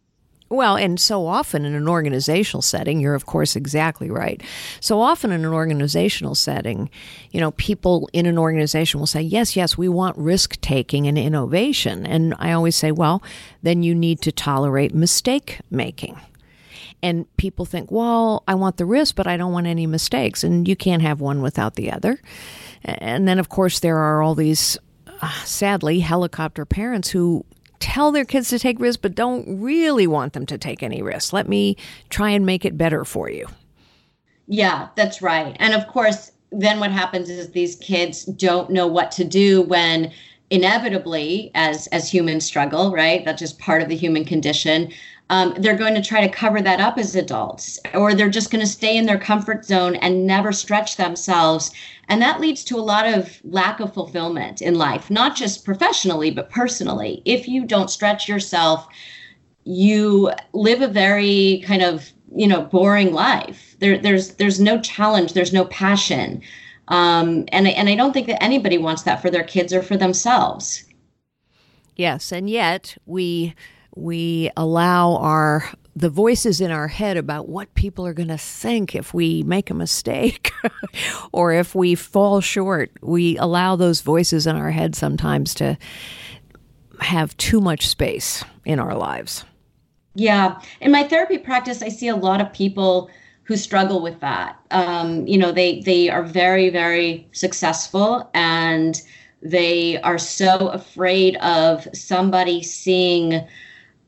Well, 0.52 0.76
and 0.76 1.00
so 1.00 1.26
often 1.26 1.64
in 1.64 1.74
an 1.74 1.88
organizational 1.88 2.60
setting, 2.60 3.00
you're 3.00 3.14
of 3.14 3.24
course 3.24 3.56
exactly 3.56 4.10
right. 4.10 4.42
So 4.80 5.00
often 5.00 5.32
in 5.32 5.46
an 5.46 5.52
organizational 5.52 6.34
setting, 6.34 6.90
you 7.30 7.40
know, 7.40 7.52
people 7.52 8.10
in 8.12 8.26
an 8.26 8.36
organization 8.36 9.00
will 9.00 9.06
say, 9.06 9.22
yes, 9.22 9.56
yes, 9.56 9.78
we 9.78 9.88
want 9.88 10.18
risk 10.18 10.60
taking 10.60 11.06
and 11.06 11.16
innovation. 11.16 12.04
And 12.04 12.34
I 12.38 12.52
always 12.52 12.76
say, 12.76 12.92
well, 12.92 13.22
then 13.62 13.82
you 13.82 13.94
need 13.94 14.20
to 14.20 14.30
tolerate 14.30 14.94
mistake 14.94 15.60
making. 15.70 16.20
And 17.02 17.34
people 17.38 17.64
think, 17.64 17.90
well, 17.90 18.44
I 18.46 18.54
want 18.54 18.76
the 18.76 18.84
risk, 18.84 19.16
but 19.16 19.26
I 19.26 19.38
don't 19.38 19.52
want 19.52 19.66
any 19.66 19.86
mistakes. 19.86 20.44
And 20.44 20.68
you 20.68 20.76
can't 20.76 21.00
have 21.00 21.22
one 21.22 21.40
without 21.40 21.76
the 21.76 21.90
other. 21.90 22.20
And 22.84 23.26
then, 23.26 23.38
of 23.38 23.48
course, 23.48 23.80
there 23.80 23.96
are 23.96 24.20
all 24.20 24.34
these, 24.34 24.76
uh, 25.22 25.30
sadly, 25.44 26.00
helicopter 26.00 26.66
parents 26.66 27.08
who 27.08 27.46
tell 27.82 28.12
their 28.12 28.24
kids 28.24 28.48
to 28.50 28.58
take 28.58 28.78
risks, 28.78 29.00
but 29.00 29.14
don't 29.14 29.60
really 29.60 30.06
want 30.06 30.32
them 30.32 30.46
to 30.46 30.56
take 30.56 30.82
any 30.82 31.02
risks. 31.02 31.32
Let 31.32 31.48
me 31.48 31.76
try 32.10 32.30
and 32.30 32.46
make 32.46 32.64
it 32.64 32.78
better 32.78 33.04
for 33.04 33.28
you. 33.28 33.48
Yeah, 34.46 34.88
that's 34.94 35.20
right. 35.20 35.56
And 35.58 35.74
of 35.74 35.86
course, 35.88 36.30
then 36.52 36.78
what 36.78 36.92
happens 36.92 37.28
is 37.28 37.50
these 37.50 37.76
kids 37.76 38.24
don't 38.24 38.70
know 38.70 38.86
what 38.86 39.10
to 39.12 39.24
do 39.24 39.62
when 39.62 40.12
inevitably 40.50 41.50
as 41.54 41.86
as 41.88 42.12
humans 42.12 42.44
struggle 42.44 42.92
right 42.92 43.24
that's 43.24 43.40
just 43.40 43.58
part 43.58 43.80
of 43.80 43.88
the 43.88 43.96
human 43.96 44.22
condition 44.22 44.92
um, 45.32 45.54
they're 45.58 45.76
going 45.76 45.94
to 45.94 46.02
try 46.02 46.20
to 46.20 46.28
cover 46.28 46.60
that 46.60 46.78
up 46.78 46.98
as 46.98 47.16
adults, 47.16 47.80
or 47.94 48.12
they're 48.12 48.28
just 48.28 48.50
going 48.50 48.60
to 48.60 48.70
stay 48.70 48.98
in 48.98 49.06
their 49.06 49.18
comfort 49.18 49.64
zone 49.64 49.96
and 49.96 50.26
never 50.26 50.52
stretch 50.52 50.96
themselves. 50.96 51.72
And 52.12 52.20
that 52.20 52.42
leads 52.42 52.62
to 52.64 52.76
a 52.76 52.84
lot 52.84 53.06
of 53.06 53.40
lack 53.42 53.80
of 53.80 53.94
fulfillment 53.94 54.60
in 54.60 54.74
life, 54.74 55.10
not 55.10 55.34
just 55.34 55.64
professionally, 55.64 56.30
but 56.30 56.50
personally. 56.50 57.22
If 57.24 57.48
you 57.48 57.64
don't 57.64 57.88
stretch 57.88 58.28
yourself, 58.28 58.86
you 59.64 60.30
live 60.52 60.82
a 60.82 60.88
very 60.88 61.64
kind 61.64 61.80
of 61.80 62.12
you 62.36 62.46
know 62.46 62.64
boring 62.64 63.14
life. 63.14 63.76
There, 63.78 63.96
there's 63.96 64.34
there's 64.34 64.60
no 64.60 64.78
challenge, 64.78 65.32
there's 65.32 65.54
no 65.54 65.64
passion, 65.64 66.42
um, 66.88 67.46
and 67.48 67.66
and 67.66 67.88
I 67.88 67.94
don't 67.94 68.12
think 68.12 68.26
that 68.26 68.42
anybody 68.42 68.76
wants 68.76 69.04
that 69.04 69.22
for 69.22 69.30
their 69.30 69.44
kids 69.44 69.72
or 69.72 69.82
for 69.82 69.96
themselves. 69.96 70.84
Yes, 71.96 72.30
and 72.30 72.50
yet 72.50 72.94
we 73.06 73.54
we 73.96 74.50
allow 74.54 75.16
our 75.16 75.64
the 75.94 76.08
voices 76.08 76.60
in 76.60 76.70
our 76.70 76.88
head 76.88 77.16
about 77.16 77.48
what 77.48 77.74
people 77.74 78.06
are 78.06 78.14
going 78.14 78.28
to 78.28 78.38
think 78.38 78.94
if 78.94 79.12
we 79.12 79.42
make 79.42 79.70
a 79.70 79.74
mistake 79.74 80.52
or 81.32 81.52
if 81.52 81.74
we 81.74 81.94
fall 81.94 82.40
short. 82.40 82.90
We 83.02 83.36
allow 83.36 83.76
those 83.76 84.00
voices 84.00 84.46
in 84.46 84.56
our 84.56 84.70
head 84.70 84.94
sometimes 84.94 85.54
to 85.54 85.76
have 87.00 87.36
too 87.36 87.60
much 87.60 87.88
space 87.88 88.42
in 88.64 88.78
our 88.78 88.94
lives. 88.94 89.44
Yeah. 90.14 90.60
In 90.80 90.92
my 90.92 91.04
therapy 91.04 91.38
practice, 91.38 91.82
I 91.82 91.88
see 91.88 92.08
a 92.08 92.16
lot 92.16 92.40
of 92.40 92.52
people 92.52 93.10
who 93.44 93.56
struggle 93.56 94.00
with 94.02 94.20
that. 94.20 94.58
Um, 94.70 95.26
you 95.26 95.36
know, 95.36 95.52
they 95.52 95.80
they 95.80 96.08
are 96.08 96.22
very 96.22 96.70
very 96.70 97.28
successful 97.32 98.30
and 98.34 99.00
they 99.42 100.00
are 100.02 100.18
so 100.18 100.68
afraid 100.68 101.36
of 101.38 101.88
somebody 101.92 102.62
seeing 102.62 103.46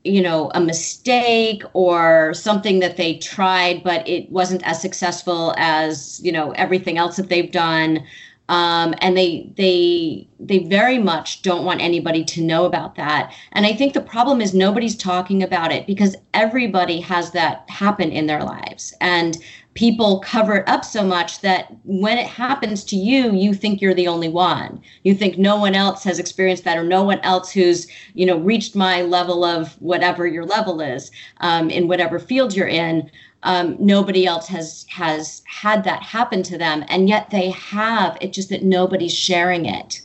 you 0.05 0.21
know 0.21 0.51
a 0.53 0.61
mistake 0.61 1.63
or 1.73 2.33
something 2.33 2.79
that 2.79 2.95
they 2.95 3.17
tried 3.17 3.83
but 3.83 4.07
it 4.07 4.31
wasn't 4.31 4.65
as 4.65 4.81
successful 4.81 5.53
as 5.57 6.21
you 6.23 6.31
know 6.31 6.51
everything 6.51 6.97
else 6.97 7.15
that 7.17 7.29
they've 7.29 7.51
done. 7.51 8.03
Um, 8.47 8.93
and 8.99 9.17
they 9.17 9.49
they 9.57 10.27
they 10.39 10.59
very 10.59 10.99
much 10.99 11.41
don't 11.41 11.65
want 11.65 11.81
anybody 11.81 12.23
to 12.25 12.43
know 12.43 12.65
about 12.65 12.93
that. 12.95 13.33
And 13.53 13.65
i 13.65 13.73
think 13.73 13.93
the 13.93 14.01
problem 14.01 14.39
is 14.39 14.53
nobody's 14.53 14.95
talking 14.95 15.41
about 15.41 15.71
it 15.71 15.87
because 15.87 16.15
everybody 16.35 16.99
has 16.99 17.31
that 17.31 17.67
happen 17.69 18.11
in 18.11 18.27
their 18.27 18.43
lives. 18.43 18.93
And 19.01 19.37
people 19.75 20.19
cover 20.21 20.55
it 20.55 20.69
up 20.69 20.83
so 20.83 21.03
much 21.03 21.41
that 21.41 21.67
when 21.83 22.17
it 22.17 22.25
happens 22.25 22.83
to 22.85 22.95
you 22.95 23.33
you 23.33 23.53
think 23.53 23.81
you're 23.81 23.93
the 23.93 24.07
only 24.07 24.29
one. 24.29 24.81
You 25.03 25.13
think 25.13 25.37
no 25.37 25.57
one 25.57 25.75
else 25.75 26.03
has 26.05 26.17
experienced 26.17 26.63
that 26.63 26.77
or 26.77 26.83
no 26.83 27.03
one 27.03 27.19
else 27.19 27.51
who's 27.51 27.87
you 28.13 28.25
know 28.25 28.39
reached 28.39 28.75
my 28.75 29.03
level 29.03 29.43
of 29.43 29.73
whatever 29.81 30.25
your 30.25 30.45
level 30.45 30.81
is 30.81 31.11
um, 31.41 31.69
in 31.69 31.87
whatever 31.87 32.17
field 32.19 32.55
you're 32.55 32.67
in. 32.67 33.11
Um, 33.43 33.75
nobody 33.79 34.25
else 34.25 34.47
has 34.47 34.85
has 34.89 35.43
had 35.45 35.83
that 35.83 36.01
happen 36.01 36.41
to 36.43 36.57
them 36.57 36.83
and 36.87 37.07
yet 37.07 37.29
they 37.29 37.51
have. 37.51 38.17
It's 38.21 38.35
just 38.35 38.49
that 38.49 38.63
nobody's 38.63 39.13
sharing 39.13 39.65
it. 39.65 40.01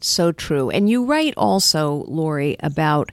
So 0.00 0.30
true. 0.30 0.70
And 0.70 0.88
you 0.88 1.04
write 1.04 1.34
also 1.36 2.04
lori 2.06 2.56
about 2.60 3.10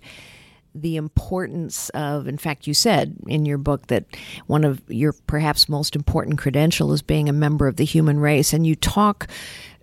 the 0.76 0.96
importance 0.96 1.90
of, 1.90 2.28
in 2.28 2.38
fact, 2.38 2.68
you 2.68 2.74
said 2.74 3.16
in 3.28 3.46
your 3.46 3.58
book 3.58 3.88
that 3.88 4.06
one 4.48 4.64
of 4.64 4.82
your 4.88 5.14
perhaps 5.28 5.70
most 5.70 5.96
important 5.96 6.38
credential 6.38 6.92
is 6.94 7.02
being 7.02 7.30
a 7.30 7.34
member 7.34 7.68
of 7.68 7.76
the 7.76 7.86
human 7.86 8.20
race, 8.20 8.54
and 8.54 8.66
you 8.66 8.76
talk 8.76 9.28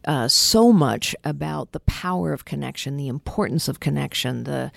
uh, 0.06 0.28
so 0.28 0.72
much 0.72 1.14
about 1.24 1.72
the 1.72 1.80
power 1.80 2.32
of 2.32 2.44
connection, 2.44 2.96
the 2.96 3.08
importance 3.08 3.68
of 3.68 3.80
connection, 3.80 4.44
the 4.44 4.72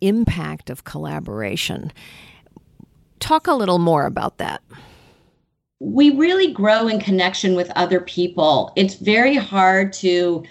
impact 0.00 0.70
of 0.70 0.84
collaboration. 0.84 1.92
Talk 3.20 3.46
a 3.46 3.54
little 3.54 3.78
more 3.78 4.06
about 4.06 4.38
that. 4.38 4.62
We 5.80 6.10
really 6.10 6.52
grow 6.52 6.88
in 6.88 6.98
connection 6.98 7.54
with 7.54 7.70
other 7.76 8.00
people. 8.00 8.72
It's 8.74 8.94
very 8.94 9.36
hard 9.36 9.92
to 9.94 10.42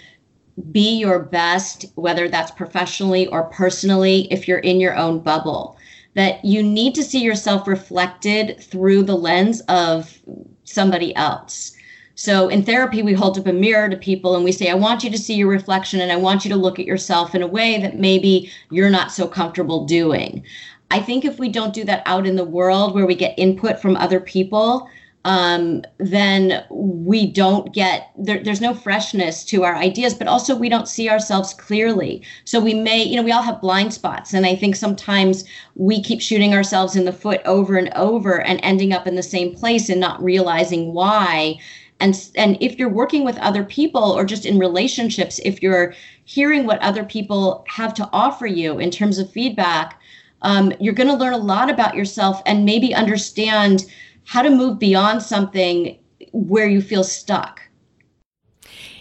be 0.72 0.98
your 0.98 1.20
best, 1.20 1.86
whether 1.94 2.28
that's 2.28 2.50
professionally 2.50 3.26
or 3.28 3.44
personally, 3.44 4.28
if 4.30 4.48
you're 4.48 4.58
in 4.58 4.80
your 4.80 4.96
own 4.96 5.20
bubble. 5.20 5.76
That 6.14 6.44
you 6.44 6.62
need 6.62 6.94
to 6.96 7.04
see 7.04 7.20
yourself 7.20 7.68
reflected 7.68 8.60
through 8.60 9.04
the 9.04 9.16
lens 9.16 9.60
of 9.68 10.18
somebody 10.64 11.14
else. 11.16 11.76
So 12.14 12.48
in 12.48 12.64
therapy, 12.64 13.02
we 13.02 13.12
hold 13.12 13.38
up 13.38 13.46
a 13.46 13.52
mirror 13.52 13.88
to 13.88 13.96
people 13.96 14.34
and 14.34 14.44
we 14.44 14.50
say, 14.50 14.68
I 14.70 14.74
want 14.74 15.04
you 15.04 15.10
to 15.10 15.18
see 15.18 15.34
your 15.34 15.46
reflection 15.46 16.00
and 16.00 16.10
I 16.10 16.16
want 16.16 16.44
you 16.44 16.48
to 16.50 16.56
look 16.56 16.80
at 16.80 16.86
yourself 16.86 17.32
in 17.32 17.42
a 17.42 17.46
way 17.46 17.80
that 17.80 18.00
maybe 18.00 18.50
you're 18.70 18.90
not 18.90 19.12
so 19.12 19.28
comfortable 19.28 19.84
doing. 19.84 20.42
I 20.90 20.98
think 20.98 21.24
if 21.24 21.38
we 21.38 21.48
don't 21.48 21.72
do 21.72 21.84
that 21.84 22.02
out 22.06 22.26
in 22.26 22.34
the 22.34 22.44
world 22.44 22.92
where 22.92 23.06
we 23.06 23.14
get 23.14 23.38
input 23.38 23.80
from 23.80 23.96
other 23.96 24.18
people, 24.18 24.88
um, 25.24 25.82
then 25.98 26.64
we 26.70 27.26
don't 27.26 27.74
get 27.74 28.10
there, 28.16 28.42
there's 28.42 28.60
no 28.60 28.72
freshness 28.72 29.44
to 29.44 29.64
our 29.64 29.74
ideas 29.74 30.14
but 30.14 30.28
also 30.28 30.54
we 30.56 30.68
don't 30.68 30.88
see 30.88 31.08
ourselves 31.08 31.54
clearly. 31.54 32.22
So 32.44 32.60
we 32.60 32.74
may 32.74 33.02
you 33.02 33.16
know 33.16 33.22
we 33.22 33.32
all 33.32 33.42
have 33.42 33.60
blind 33.60 33.92
spots 33.92 34.32
and 34.32 34.46
i 34.46 34.54
think 34.54 34.76
sometimes 34.76 35.44
we 35.74 36.02
keep 36.02 36.20
shooting 36.20 36.54
ourselves 36.54 36.96
in 36.96 37.04
the 37.04 37.12
foot 37.12 37.40
over 37.44 37.76
and 37.76 37.90
over 37.94 38.40
and 38.40 38.60
ending 38.62 38.92
up 38.92 39.06
in 39.06 39.16
the 39.16 39.22
same 39.22 39.54
place 39.54 39.88
and 39.88 40.00
not 40.00 40.22
realizing 40.22 40.92
why. 40.92 41.58
And 42.00 42.14
and 42.36 42.56
if 42.60 42.78
you're 42.78 42.88
working 42.88 43.24
with 43.24 43.38
other 43.38 43.64
people 43.64 44.02
or 44.02 44.24
just 44.24 44.46
in 44.46 44.58
relationships 44.58 45.40
if 45.44 45.62
you're 45.62 45.94
hearing 46.24 46.64
what 46.64 46.80
other 46.80 47.04
people 47.04 47.64
have 47.68 47.92
to 47.94 48.08
offer 48.12 48.46
you 48.46 48.78
in 48.78 48.90
terms 48.90 49.18
of 49.18 49.30
feedback 49.30 50.00
um, 50.42 50.72
you're 50.78 50.94
going 50.94 51.08
to 51.08 51.14
learn 51.14 51.34
a 51.34 51.38
lot 51.38 51.70
about 51.70 51.96
yourself 51.96 52.42
and 52.46 52.64
maybe 52.64 52.94
understand 52.94 53.86
how 54.28 54.42
to 54.42 54.50
move 54.50 54.78
beyond 54.78 55.22
something 55.22 55.98
where 56.32 56.68
you 56.68 56.82
feel 56.82 57.02
stuck. 57.02 57.62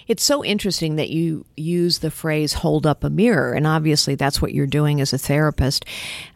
It's 0.07 0.23
so 0.23 0.41
interesting 0.41 0.95
that 0.95 1.09
you 1.09 1.45
use 1.57 1.99
the 1.99 2.09
phrase 2.09 2.53
hold 2.53 2.87
up 2.87 3.03
a 3.03 3.09
mirror, 3.09 3.51
and 3.51 3.67
obviously 3.67 4.15
that's 4.15 4.41
what 4.41 4.53
you're 4.53 4.65
doing 4.65 5.01
as 5.01 5.11
a 5.11 5.17
therapist. 5.17 5.83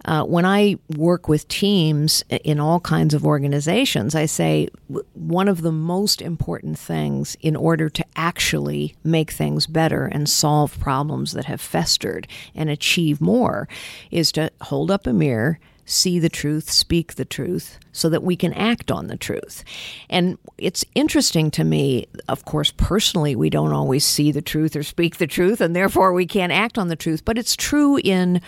Uh, 0.04 0.24
when 0.24 0.44
I 0.46 0.76
work 0.98 1.30
with 1.30 1.48
teams 1.48 2.22
in 2.44 2.60
all 2.60 2.82
kinds 2.82 3.14
of 3.14 3.26
organizations, 3.26 4.14
I 4.14 4.26
say 4.26 4.68
one 5.14 5.48
of 5.48 5.62
the 5.62 5.72
most 5.72 6.22
important 6.22 6.78
things 6.78 7.38
in 7.40 7.56
order 7.56 7.90
to 7.90 8.06
actually 8.18 8.94
make 9.06 9.32
things 9.32 9.68
better 9.68 10.06
and 10.06 10.28
solve 10.28 10.78
problems 10.82 11.32
that 11.32 11.46
have 11.46 11.62
festered 11.62 12.28
and 12.54 12.70
achieve 12.70 13.22
more 13.22 13.70
is 14.12 14.34
to 14.34 14.52
hold 14.64 14.92
up 14.92 15.08
a 15.08 15.14
mirror 15.14 15.60
see 15.86 16.20
the 16.20 16.30
truth, 16.30 16.70
speak 16.70 17.16
the 17.16 17.26
truth, 17.26 17.78
so 17.92 18.10
that 18.10 18.24
we 18.24 18.36
can 18.36 18.54
act 18.54 18.92
on 18.92 19.08
the 19.08 19.18
truth. 19.18 19.64
And 20.10 20.38
it's 20.58 20.86
interesting 20.96 21.52
to 21.52 21.64
me, 21.64 22.08
of 22.28 22.46
course, 22.46 22.72
personally, 22.72 23.36
we 23.36 23.50
don't 23.50 23.74
always 23.74 24.06
see 24.06 24.32
the 24.32 24.42
truth 24.42 24.76
or 24.76 24.84
speak 24.84 25.18
the 25.18 25.28
truth, 25.28 25.62
and 25.62 25.76
therefore 25.76 26.14
we 26.14 26.26
can't 26.26 26.52
act 26.52 26.78
on 26.78 26.88
the 26.88 26.96
truth, 26.96 27.26
but 27.26 27.38
it's 27.38 27.56
true 27.56 27.98
in 27.98 28.42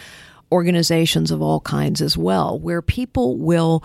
organizations 0.51 1.31
of 1.31 1.41
all 1.41 1.59
kinds 1.61 2.01
as 2.01 2.17
well, 2.17 2.59
where 2.59 2.81
people 2.81 3.37
will 3.37 3.83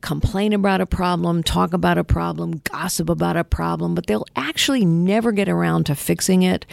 complain 0.00 0.52
about 0.52 0.80
a 0.80 0.86
problem, 0.86 1.42
talk 1.42 1.72
about 1.72 1.98
a 1.98 2.04
problem, 2.04 2.60
gossip 2.64 3.10
about 3.10 3.36
a 3.36 3.42
problem, 3.42 3.94
but 3.94 4.06
they'll 4.06 4.26
actually 4.36 4.84
never 4.84 5.32
get 5.32 5.48
around 5.48 5.84
to 5.86 5.94
fixing 5.96 6.42
it. 6.42 6.64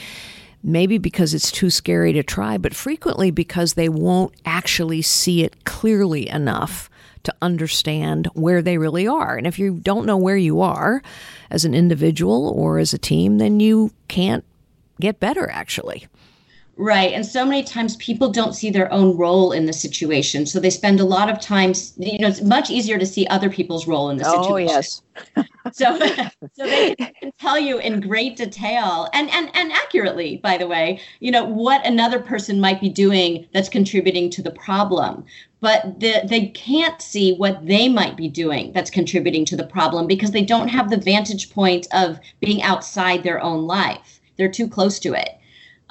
Maybe 0.63 0.98
because 0.98 1.34
it's 1.34 1.51
too 1.51 1.70
scary 1.70 2.13
to 2.13 2.24
try, 2.24 2.58
but 2.58 2.74
frequently 2.74 3.32
because 3.32 3.74
they 3.74 3.89
won't 3.89 4.34
actually 4.46 5.01
see 5.01 5.43
it 5.43 5.65
clearly 5.65 6.29
enough 6.29 6.89
to 7.24 7.36
understand 7.41 8.27
where 8.34 8.62
they 8.62 8.77
really 8.77 9.08
are. 9.08 9.36
And 9.36 9.46
if 9.46 9.60
you 9.60 9.79
don't 9.82 10.05
know 10.05 10.17
where 10.17 10.38
you 10.38 10.62
are 10.62 11.01
as 11.50 11.65
an 11.65 11.74
individual 11.74 12.50
or 12.55 12.79
as 12.79 12.93
a 12.93 12.98
team, 12.98 13.38
then 13.38 13.60
you 13.60 13.91
can't 14.08 14.46
get 15.01 15.20
better, 15.20 15.50
actually. 15.50 16.08
Right. 16.75 17.13
And 17.13 17.24
so 17.24 17.46
many 17.46 17.63
times 17.63 17.96
people 17.98 18.30
don't 18.30 18.53
see 18.53 18.72
their 18.72 18.92
own 18.92 19.15
role 19.15 19.51
in 19.51 19.68
the 19.68 19.74
situation. 19.74 20.48
So 20.48 20.60
they 20.60 20.72
spend 20.72 21.00
a 21.00 21.06
lot 21.06 21.30
of 21.30 21.39
time, 21.39 21.74
you 21.98 22.18
know, 22.18 22.27
it's 22.27 22.42
much 22.42 22.72
easier 22.72 22.98
to 22.98 23.06
see 23.06 23.27
other 23.27 23.50
people's 23.50 23.88
role 23.88 24.10
in 24.10 24.18
the 24.18 24.27
oh, 24.27 24.42
situation. 24.42 24.75
Oh, 24.75 24.75
yes. 24.75 25.01
so 25.72 25.98
so 26.00 26.65
they 26.65 26.96
can 26.96 27.32
tell 27.39 27.60
you 27.60 27.77
in 27.77 28.00
great 28.01 28.38
detail 28.38 29.08
and, 29.13 29.30
and 29.30 29.51
and 29.53 29.72
accurately, 29.72 30.38
by 30.38 30.58
the 30.58 30.68
way, 30.68 31.00
you 31.20 31.30
know, 31.30 31.44
what 31.44 31.86
another 31.86 32.20
person 32.20 32.60
might 32.60 32.82
be 32.82 32.89
doing 32.89 33.46
that's 33.53 33.70
contributing 33.70 34.32
to 34.32 34.42
the 34.42 34.51
problem. 34.51 35.25
But 35.60 36.00
the, 36.00 36.24
they 36.25 36.48
can't 36.48 37.01
see 37.01 37.36
what 37.36 37.65
they 37.65 37.88
might 37.88 38.18
be 38.18 38.27
doing 38.27 38.74
that's 38.74 38.89
contributing 38.89 39.46
to 39.46 39.56
the 39.56 39.63
problem 39.63 40.08
because 40.08 40.32
they 40.32 40.44
don't 40.44 40.68
have 40.70 40.89
the 40.89 40.98
vantage 40.98 41.51
point 41.51 41.88
of 41.94 42.20
being 42.42 42.63
outside 42.63 43.22
their 43.22 43.42
own 43.42 43.68
life. 43.68 44.20
They're 44.38 44.51
too 44.51 44.68
close 44.68 44.98
to 45.00 45.13
it. 45.13 45.38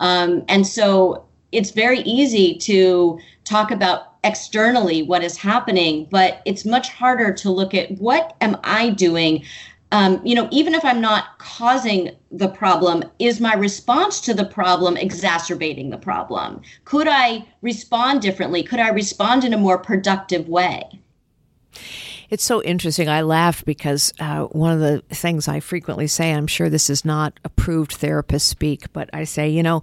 Um, 0.02 0.44
and 0.48 0.66
so 0.66 1.24
it's 1.52 1.70
very 1.70 2.00
easy 2.00 2.56
to 2.58 3.18
talk 3.44 3.70
about 3.70 4.14
externally 4.24 5.02
what 5.02 5.22
is 5.22 5.36
happening, 5.36 6.06
but 6.10 6.42
it's 6.44 6.64
much 6.64 6.90
harder 6.90 7.32
to 7.32 7.50
look 7.50 7.72
at 7.72 7.90
what 7.92 8.36
am 8.40 8.56
I 8.64 8.90
doing? 8.90 9.44
Um, 9.92 10.20
you 10.24 10.34
know, 10.34 10.48
even 10.50 10.74
if 10.74 10.84
I'm 10.84 11.00
not 11.00 11.38
causing 11.38 12.10
the 12.30 12.48
problem, 12.48 13.04
is 13.18 13.40
my 13.40 13.54
response 13.54 14.20
to 14.22 14.34
the 14.34 14.44
problem 14.44 14.96
exacerbating 14.96 15.90
the 15.90 15.98
problem? 15.98 16.62
Could 16.84 17.08
I 17.08 17.46
respond 17.60 18.22
differently? 18.22 18.62
Could 18.62 18.80
I 18.80 18.88
respond 18.88 19.44
in 19.44 19.52
a 19.52 19.58
more 19.58 19.78
productive 19.78 20.48
way? 20.48 20.82
It's 22.32 22.44
so 22.44 22.62
interesting. 22.62 23.10
I 23.10 23.20
laugh 23.20 23.62
because 23.62 24.10
uh, 24.18 24.44
one 24.44 24.72
of 24.72 24.80
the 24.80 25.02
things 25.14 25.48
I 25.48 25.60
frequently 25.60 26.06
say, 26.06 26.32
I'm 26.32 26.46
sure 26.46 26.70
this 26.70 26.88
is 26.88 27.04
not 27.04 27.38
approved 27.44 27.92
therapist 27.92 28.48
speak, 28.48 28.90
but 28.94 29.10
I 29.12 29.24
say, 29.24 29.50
you 29.50 29.62
know, 29.62 29.82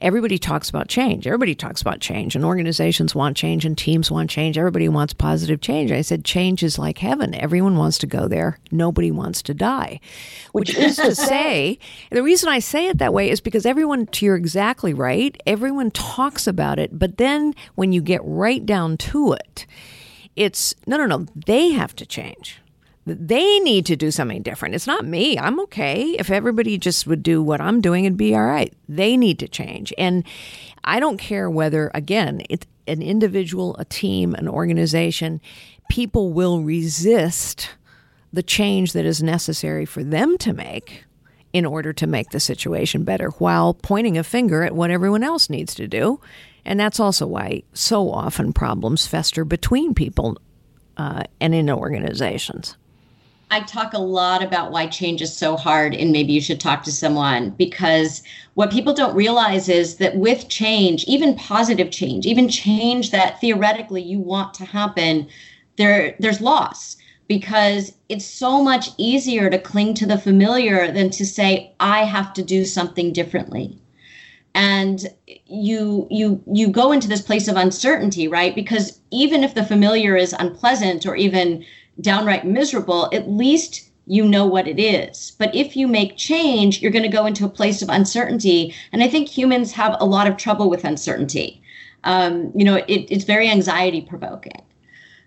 everybody 0.00 0.36
talks 0.36 0.68
about 0.68 0.88
change. 0.88 1.26
Everybody 1.26 1.54
talks 1.54 1.80
about 1.80 2.00
change, 2.00 2.36
and 2.36 2.44
organizations 2.44 3.14
want 3.14 3.34
change, 3.34 3.64
and 3.64 3.78
teams 3.78 4.10
want 4.10 4.28
change. 4.28 4.58
Everybody 4.58 4.90
wants 4.90 5.14
positive 5.14 5.62
change. 5.62 5.90
I 5.90 6.02
said, 6.02 6.22
change 6.22 6.62
is 6.62 6.78
like 6.78 6.98
heaven. 6.98 7.34
Everyone 7.34 7.78
wants 7.78 7.96
to 8.00 8.06
go 8.06 8.28
there. 8.28 8.58
Nobody 8.70 9.10
wants 9.10 9.40
to 9.44 9.54
die. 9.54 9.98
Which 10.52 10.74
is 10.76 10.96
to 10.96 11.14
say, 11.14 11.78
the 12.10 12.22
reason 12.22 12.50
I 12.50 12.58
say 12.58 12.88
it 12.88 12.98
that 12.98 13.14
way 13.14 13.30
is 13.30 13.40
because 13.40 13.64
everyone, 13.64 14.06
you're 14.16 14.36
exactly 14.36 14.92
right, 14.92 15.34
everyone 15.46 15.90
talks 15.92 16.46
about 16.46 16.78
it, 16.78 16.98
but 16.98 17.16
then 17.16 17.54
when 17.74 17.94
you 17.94 18.02
get 18.02 18.20
right 18.22 18.66
down 18.66 18.98
to 18.98 19.32
it, 19.32 19.64
it's 20.36 20.74
no, 20.86 20.96
no, 20.96 21.06
no. 21.06 21.26
They 21.34 21.70
have 21.70 21.96
to 21.96 22.06
change. 22.06 22.60
They 23.06 23.60
need 23.60 23.86
to 23.86 23.96
do 23.96 24.10
something 24.10 24.42
different. 24.42 24.74
It's 24.74 24.86
not 24.86 25.04
me. 25.04 25.38
I'm 25.38 25.60
okay. 25.60 26.16
If 26.18 26.30
everybody 26.30 26.76
just 26.76 27.06
would 27.06 27.22
do 27.22 27.40
what 27.40 27.60
I'm 27.60 27.80
doing, 27.80 28.04
it'd 28.04 28.18
be 28.18 28.34
all 28.34 28.44
right. 28.44 28.74
They 28.88 29.16
need 29.16 29.38
to 29.38 29.48
change. 29.48 29.92
And 29.96 30.24
I 30.82 30.98
don't 30.98 31.16
care 31.16 31.48
whether, 31.48 31.90
again, 31.94 32.42
it's 32.50 32.66
an 32.88 33.02
individual, 33.02 33.76
a 33.78 33.84
team, 33.84 34.34
an 34.34 34.48
organization, 34.48 35.40
people 35.88 36.32
will 36.32 36.62
resist 36.62 37.70
the 38.32 38.42
change 38.42 38.92
that 38.92 39.04
is 39.04 39.22
necessary 39.22 39.84
for 39.84 40.02
them 40.02 40.36
to 40.38 40.52
make 40.52 41.04
in 41.52 41.64
order 41.64 41.92
to 41.92 42.06
make 42.06 42.30
the 42.30 42.40
situation 42.40 43.04
better 43.04 43.30
while 43.38 43.72
pointing 43.72 44.18
a 44.18 44.24
finger 44.24 44.62
at 44.62 44.74
what 44.74 44.90
everyone 44.90 45.22
else 45.22 45.48
needs 45.48 45.74
to 45.74 45.88
do 45.88 46.20
and 46.66 46.78
that's 46.78 47.00
also 47.00 47.26
why 47.26 47.62
so 47.72 48.10
often 48.10 48.52
problems 48.52 49.06
fester 49.06 49.44
between 49.44 49.94
people 49.94 50.36
uh, 50.96 51.22
and 51.40 51.54
in 51.54 51.70
organizations. 51.70 52.76
I 53.48 53.60
talk 53.60 53.94
a 53.94 53.98
lot 53.98 54.42
about 54.42 54.72
why 54.72 54.88
change 54.88 55.22
is 55.22 55.34
so 55.34 55.56
hard, 55.56 55.94
and 55.94 56.10
maybe 56.10 56.32
you 56.32 56.40
should 56.40 56.58
talk 56.58 56.82
to 56.82 56.90
someone 56.90 57.50
because 57.50 58.24
what 58.54 58.72
people 58.72 58.92
don't 58.92 59.14
realize 59.14 59.68
is 59.68 59.98
that 59.98 60.16
with 60.16 60.48
change, 60.48 61.04
even 61.04 61.36
positive 61.36 61.92
change, 61.92 62.26
even 62.26 62.48
change 62.48 63.12
that 63.12 63.40
theoretically 63.40 64.02
you 64.02 64.18
want 64.18 64.52
to 64.54 64.64
happen, 64.64 65.28
there 65.76 66.16
there's 66.18 66.40
loss 66.40 66.96
because 67.28 67.92
it's 68.08 68.24
so 68.24 68.62
much 68.62 68.88
easier 68.98 69.48
to 69.48 69.58
cling 69.58 69.94
to 69.94 70.06
the 70.06 70.18
familiar 70.18 70.90
than 70.90 71.10
to 71.10 71.24
say 71.24 71.72
I 71.78 72.04
have 72.04 72.32
to 72.34 72.42
do 72.42 72.64
something 72.64 73.12
differently 73.12 73.78
and 74.56 75.08
you 75.44 76.08
you 76.10 76.42
you 76.50 76.68
go 76.68 76.90
into 76.90 77.06
this 77.06 77.20
place 77.20 77.46
of 77.46 77.56
uncertainty 77.56 78.26
right? 78.26 78.54
Because 78.54 78.98
even 79.10 79.44
if 79.44 79.54
the 79.54 79.62
familiar 79.62 80.16
is 80.16 80.34
unpleasant 80.38 81.06
or 81.06 81.14
even 81.14 81.64
downright 82.00 82.46
miserable 82.46 83.08
at 83.12 83.30
least 83.30 83.90
you 84.06 84.24
know 84.26 84.46
what 84.46 84.66
it 84.66 84.80
is. 84.80 85.32
But 85.38 85.54
if 85.54 85.76
you 85.76 85.86
make 85.86 86.16
change 86.16 86.80
you're 86.80 86.90
going 86.90 87.10
to 87.10 87.16
go 87.16 87.26
into 87.26 87.44
a 87.44 87.50
place 87.50 87.82
of 87.82 87.90
uncertainty 87.90 88.74
and 88.92 89.02
i 89.02 89.08
think 89.08 89.28
humans 89.28 89.72
have 89.72 89.94
a 90.00 90.06
lot 90.06 90.26
of 90.26 90.38
trouble 90.38 90.70
with 90.70 90.84
uncertainty. 90.84 91.62
Um, 92.04 92.50
you 92.54 92.64
know 92.64 92.76
it, 92.76 93.06
it's 93.12 93.24
very 93.24 93.48
anxiety 93.50 94.00
provoking. 94.00 94.62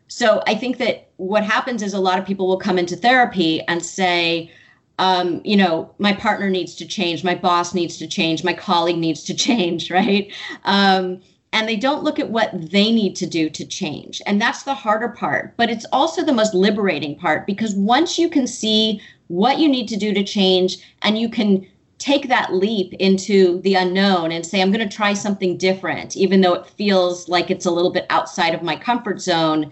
So 0.08 0.42
i 0.48 0.56
think 0.56 0.80
that 0.80 1.12
what 1.18 1.44
happens 1.44 1.84
is 1.84 1.94
a 1.94 2.00
lot 2.00 2.18
of 2.18 2.26
people 2.26 2.48
will 2.48 2.66
come 2.68 2.80
into 2.80 2.96
therapy 2.96 3.62
and 3.68 3.86
say 3.86 4.52
um, 5.00 5.42
you 5.46 5.56
know, 5.56 5.90
my 5.98 6.14
partner 6.14 6.50
needs 6.50 6.76
to 6.76 6.86
change, 6.86 7.24
my 7.24 7.34
boss 7.34 7.74
needs 7.74 7.98
to 7.98 8.08
change, 8.08 8.44
my 8.44 8.54
colleague 8.54 8.98
needs 8.98 9.24
to 9.24 9.34
change, 9.34 9.90
right? 10.00 10.32
Um, 10.66 11.22
and 11.52 11.68
they 11.68 11.78
don't 11.78 12.04
look 12.04 12.20
at 12.20 12.30
what 12.30 12.52
they 12.54 12.92
need 12.92 13.16
to 13.16 13.26
do 13.26 13.50
to 13.50 13.66
change. 13.66 14.22
And 14.28 14.40
that's 14.40 14.64
the 14.64 14.76
harder 14.76 15.10
part. 15.10 15.56
But 15.58 15.72
it's 15.72 15.86
also 15.92 16.24
the 16.24 16.34
most 16.34 16.54
liberating 16.54 17.16
part 17.16 17.48
because 17.48 17.74
once 17.74 18.20
you 18.20 18.30
can 18.30 18.46
see 18.46 19.02
what 19.30 19.58
you 19.58 19.68
need 19.68 19.88
to 19.88 19.98
do 19.98 20.14
to 20.14 20.24
change 20.24 20.78
and 21.02 21.18
you 21.18 21.28
can 21.28 21.66
take 21.98 22.28
that 22.28 22.54
leap 22.54 22.94
into 22.94 23.62
the 23.62 23.74
unknown 23.74 24.32
and 24.32 24.46
say, 24.46 24.62
I'm 24.62 24.72
going 24.72 24.88
to 24.88 24.96
try 24.96 25.14
something 25.14 25.58
different, 25.58 26.16
even 26.16 26.42
though 26.42 26.54
it 26.54 26.68
feels 26.68 27.28
like 27.28 27.50
it's 27.50 27.66
a 27.66 27.72
little 27.72 27.92
bit 27.92 28.06
outside 28.10 28.54
of 28.54 28.62
my 28.62 28.76
comfort 28.76 29.20
zone 29.20 29.72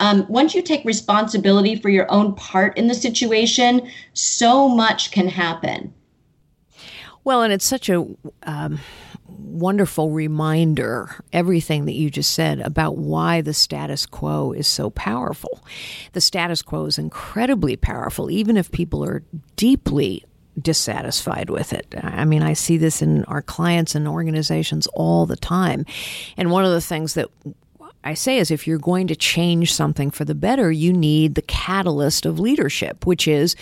um, 0.00 0.26
once 0.28 0.54
you 0.54 0.62
take 0.62 0.84
responsibility 0.84 1.76
for 1.76 1.88
your 1.88 2.10
own 2.10 2.34
part 2.34 2.76
in 2.78 2.86
the 2.86 2.94
situation, 2.94 3.90
so 4.12 4.68
much 4.68 5.10
can 5.10 5.28
happen. 5.28 5.92
Well, 7.24 7.42
and 7.42 7.52
it's 7.52 7.64
such 7.64 7.88
a 7.88 8.06
um, 8.44 8.78
wonderful 9.26 10.10
reminder, 10.10 11.22
everything 11.32 11.84
that 11.86 11.94
you 11.94 12.10
just 12.10 12.32
said 12.32 12.60
about 12.60 12.96
why 12.96 13.40
the 13.40 13.54
status 13.54 14.06
quo 14.06 14.52
is 14.52 14.66
so 14.66 14.90
powerful. 14.90 15.62
The 16.12 16.20
status 16.20 16.62
quo 16.62 16.86
is 16.86 16.98
incredibly 16.98 17.76
powerful, 17.76 18.30
even 18.30 18.56
if 18.56 18.70
people 18.70 19.04
are 19.04 19.22
deeply 19.56 20.24
dissatisfied 20.60 21.50
with 21.50 21.72
it. 21.72 21.94
I 22.02 22.24
mean, 22.24 22.42
I 22.42 22.52
see 22.52 22.78
this 22.78 23.00
in 23.02 23.24
our 23.24 23.42
clients 23.42 23.94
and 23.94 24.08
organizations 24.08 24.86
all 24.94 25.26
the 25.26 25.36
time. 25.36 25.86
And 26.36 26.50
one 26.50 26.64
of 26.64 26.72
the 26.72 26.80
things 26.80 27.14
that 27.14 27.28
I 28.04 28.14
say 28.14 28.38
is 28.38 28.50
if 28.50 28.66
you're 28.66 28.78
going 28.78 29.08
to 29.08 29.16
change 29.16 29.72
something 29.72 30.10
for 30.10 30.24
the 30.24 30.34
better, 30.34 30.70
you 30.70 30.92
need 30.92 31.34
the 31.34 31.42
catalyst 31.42 32.24
of 32.26 32.38
leadership, 32.38 33.06
which 33.06 33.26
is 33.28 33.56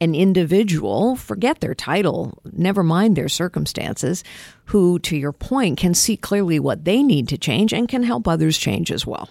an 0.00 0.14
individual, 0.14 1.16
forget 1.16 1.60
their 1.60 1.74
title, 1.74 2.38
never 2.52 2.82
mind 2.82 3.16
their 3.16 3.28
circumstances, 3.28 4.24
who, 4.66 4.98
to 5.00 5.16
your 5.16 5.32
point, 5.32 5.78
can 5.78 5.94
see 5.94 6.16
clearly 6.16 6.58
what 6.58 6.84
they 6.84 7.02
need 7.02 7.28
to 7.28 7.38
change 7.38 7.72
and 7.72 7.88
can 7.88 8.02
help 8.02 8.26
others 8.26 8.58
change 8.58 8.90
as 8.90 9.06
well. 9.06 9.28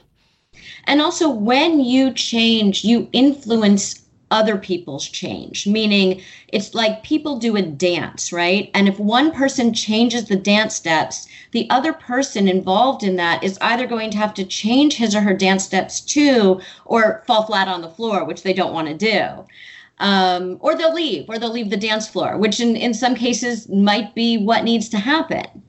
And 0.86 1.02
also, 1.02 1.30
when 1.30 1.80
you 1.82 2.14
change, 2.14 2.84
you 2.84 3.10
influence 3.12 4.03
other 4.34 4.58
people's 4.58 5.08
change, 5.08 5.68
meaning 5.68 6.20
it's 6.48 6.74
like 6.74 7.04
people 7.04 7.38
do 7.38 7.56
a 7.56 7.62
dance, 7.62 8.34
right? 8.34 8.72
And 8.74 8.90
if 8.90 9.00
one 9.00 9.32
person 9.32 9.74
changes 9.74 10.26
the 10.26 10.36
dance 10.36 10.76
steps, 10.76 11.28
the 11.52 11.70
other 11.70 11.94
person 11.94 12.48
involved 12.48 13.04
in 13.04 13.16
that 13.18 13.44
is 13.44 13.60
either 13.62 13.86
going 13.86 14.10
to 14.10 14.18
have 14.18 14.34
to 14.34 14.44
change 14.44 14.96
his 14.96 15.16
or 15.16 15.22
her 15.22 15.36
dance 15.36 15.64
steps 15.64 16.02
too, 16.02 16.60
or 16.86 17.24
fall 17.28 17.44
flat 17.44 17.68
on 17.68 17.82
the 17.82 17.90
floor, 17.90 18.26
which 18.26 18.42
they 18.42 18.54
don't 18.54 18.74
want 18.74 18.88
to 18.88 18.96
do. 18.96 19.46
Um, 20.00 20.58
or 20.60 20.76
they'll 20.76 20.94
leave, 20.94 21.30
or 21.30 21.38
they'll 21.38 21.52
leave 21.52 21.70
the 21.70 21.78
dance 21.78 22.10
floor, 22.10 22.38
which 22.38 22.60
in, 22.60 22.76
in 22.76 22.96
some 22.96 23.14
cases 23.14 23.70
might 23.70 24.16
be 24.16 24.38
what 24.38 24.64
needs 24.64 24.90
to 24.90 24.98
happen 24.98 25.63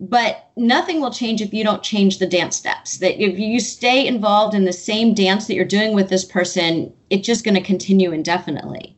but 0.00 0.50
nothing 0.56 1.00
will 1.00 1.12
change 1.12 1.40
if 1.40 1.52
you 1.52 1.64
don't 1.64 1.82
change 1.82 2.18
the 2.18 2.26
dance 2.26 2.56
steps 2.56 2.98
that 2.98 3.20
if 3.22 3.38
you 3.38 3.58
stay 3.58 4.06
involved 4.06 4.54
in 4.54 4.64
the 4.64 4.72
same 4.72 5.14
dance 5.14 5.46
that 5.46 5.54
you're 5.54 5.64
doing 5.64 5.94
with 5.94 6.08
this 6.08 6.24
person 6.24 6.92
it's 7.10 7.26
just 7.26 7.44
going 7.44 7.54
to 7.54 7.60
continue 7.60 8.12
indefinitely 8.12 8.96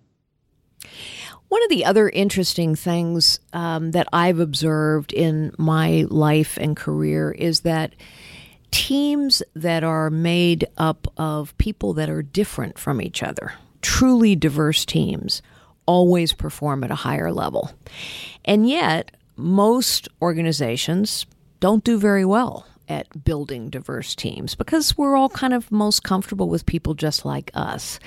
one 1.50 1.64
of 1.64 1.68
the 1.68 1.84
other 1.84 2.08
interesting 2.08 2.76
things 2.76 3.40
um, 3.52 3.90
that 3.90 4.06
I've 4.12 4.38
observed 4.38 5.12
in 5.12 5.52
my 5.58 6.06
life 6.08 6.56
and 6.56 6.76
career 6.76 7.32
is 7.32 7.60
that 7.60 7.96
teams 8.70 9.42
that 9.54 9.82
are 9.82 10.10
made 10.10 10.68
up 10.78 11.12
of 11.16 11.56
people 11.58 11.92
that 11.94 12.08
are 12.08 12.22
different 12.22 12.78
from 12.78 13.02
each 13.02 13.20
other, 13.22 13.52
truly 13.82 14.36
diverse 14.36 14.84
teams, 14.84 15.42
always 15.86 16.32
perform 16.32 16.84
at 16.84 16.92
a 16.92 16.96
higher 16.96 17.32
level. 17.32 17.72
And 18.44 18.68
yet, 18.68 19.10
most 19.40 20.09
organizations 20.22 21.26
don't 21.61 21.85
do 21.85 21.98
very 21.98 22.24
well 22.24 22.66
at 22.88 23.24
building 23.24 23.70
diverse 23.70 24.14
teams 24.14 24.55
because 24.55 24.98
we're 24.98 25.16
all 25.16 25.29
kind 25.29 25.55
of 25.55 25.70
most 25.70 26.03
comfortable 26.03 26.48
with 26.48 26.66
people 26.66 26.94
just 26.94 27.24
like 27.24 27.50
us. 27.55 28.00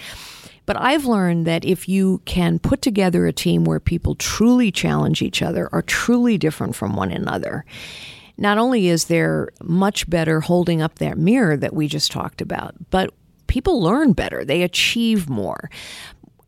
But 0.66 0.80
I've 0.80 1.06
learned 1.06 1.46
that 1.46 1.66
if 1.66 1.90
you 1.90 2.22
can 2.26 2.60
put 2.60 2.82
together 2.82 3.26
a 3.26 3.34
team 3.34 3.66
where 3.66 3.80
people 3.80 4.16
truly 4.16 4.72
challenge 4.72 5.22
each 5.22 5.42
other, 5.42 5.70
are 5.72 5.82
truly 5.82 6.38
different 6.38 6.76
from 6.76 6.96
one 6.96 7.12
another, 7.12 7.66
not 8.38 8.58
only 8.58 8.88
is 8.88 9.06
there 9.06 9.50
much 9.62 10.10
better 10.10 10.42
holding 10.42 10.82
up 10.82 11.00
that 11.00 11.18
mirror 11.18 11.58
that 11.58 11.74
we 11.74 11.88
just 11.88 12.12
talked 12.12 12.42
about, 12.42 12.76
but 12.90 13.14
people 13.48 13.82
learn 13.82 14.14
better, 14.14 14.44
they 14.44 14.64
achieve 14.64 15.30
more. 15.30 15.70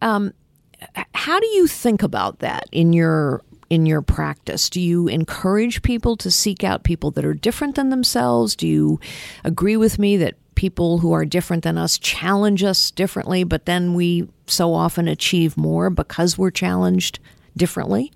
Um, 0.02 0.34
how 1.14 1.40
do 1.40 1.48
you 1.48 1.68
think 1.68 2.02
about 2.04 2.40
that 2.40 2.66
in 2.72 2.94
your 2.94 3.44
in 3.70 3.86
your 3.86 4.02
practice? 4.02 4.70
Do 4.70 4.82
you 4.82 5.08
encourage 5.08 5.82
people 5.82 6.16
to 6.18 6.32
seek 6.32 6.64
out 6.64 6.84
people 6.84 7.12
that 7.12 7.26
are 7.26 7.34
different 7.34 7.76
than 7.76 7.90
themselves? 7.90 8.56
Do 8.56 8.68
you 8.68 9.00
agree 9.44 9.78
with 9.78 10.00
me 10.00 10.18
that 10.18 10.36
people 10.56 11.00
who 11.00 11.12
are 11.12 11.26
different 11.26 11.64
than 11.64 11.78
us 11.78 11.98
challenge 11.98 12.64
us 12.64 12.92
differently, 12.92 13.44
but 13.44 13.66
then 13.66 13.94
we 13.94 14.28
so 14.48 14.74
often 14.74 15.08
achieve 15.08 15.58
more 15.58 15.90
because 15.90 16.38
we're 16.38 16.52
challenged 16.52 17.20
differently? 17.56 18.12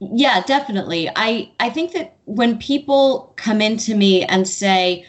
Yeah, 0.00 0.42
definitely. 0.46 1.10
I 1.16 1.50
I 1.58 1.70
think 1.70 1.92
that 1.92 2.16
when 2.24 2.58
people 2.58 3.32
come 3.36 3.60
into 3.60 3.96
me 3.96 4.24
and 4.24 4.46
say 4.46 5.04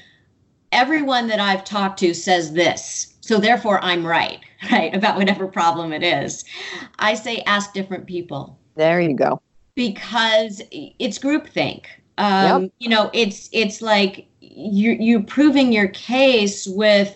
everyone 0.71 1.27
that 1.27 1.39
I've 1.39 1.63
talked 1.63 1.99
to 1.99 2.13
says 2.13 2.53
this, 2.53 3.13
so 3.21 3.37
therefore 3.37 3.83
I'm 3.83 4.05
right, 4.05 4.39
right, 4.71 4.95
about 4.95 5.17
whatever 5.17 5.47
problem 5.47 5.93
it 5.93 6.03
is. 6.03 6.43
I 6.97 7.13
say 7.13 7.43
ask 7.45 7.73
different 7.73 8.07
people. 8.07 8.58
There 8.79 9.01
you 9.01 9.13
go. 9.13 9.41
Because 9.75 10.61
it's 10.71 11.19
groupthink. 11.19 11.83
Um, 12.17 12.63
yep. 12.63 12.71
you 12.79 12.87
know, 12.87 13.09
it's 13.13 13.49
it's 13.51 13.81
like 13.81 14.25
you 14.39 14.91
you 14.91 15.21
proving 15.21 15.73
your 15.73 15.89
case 15.89 16.65
with 16.65 17.13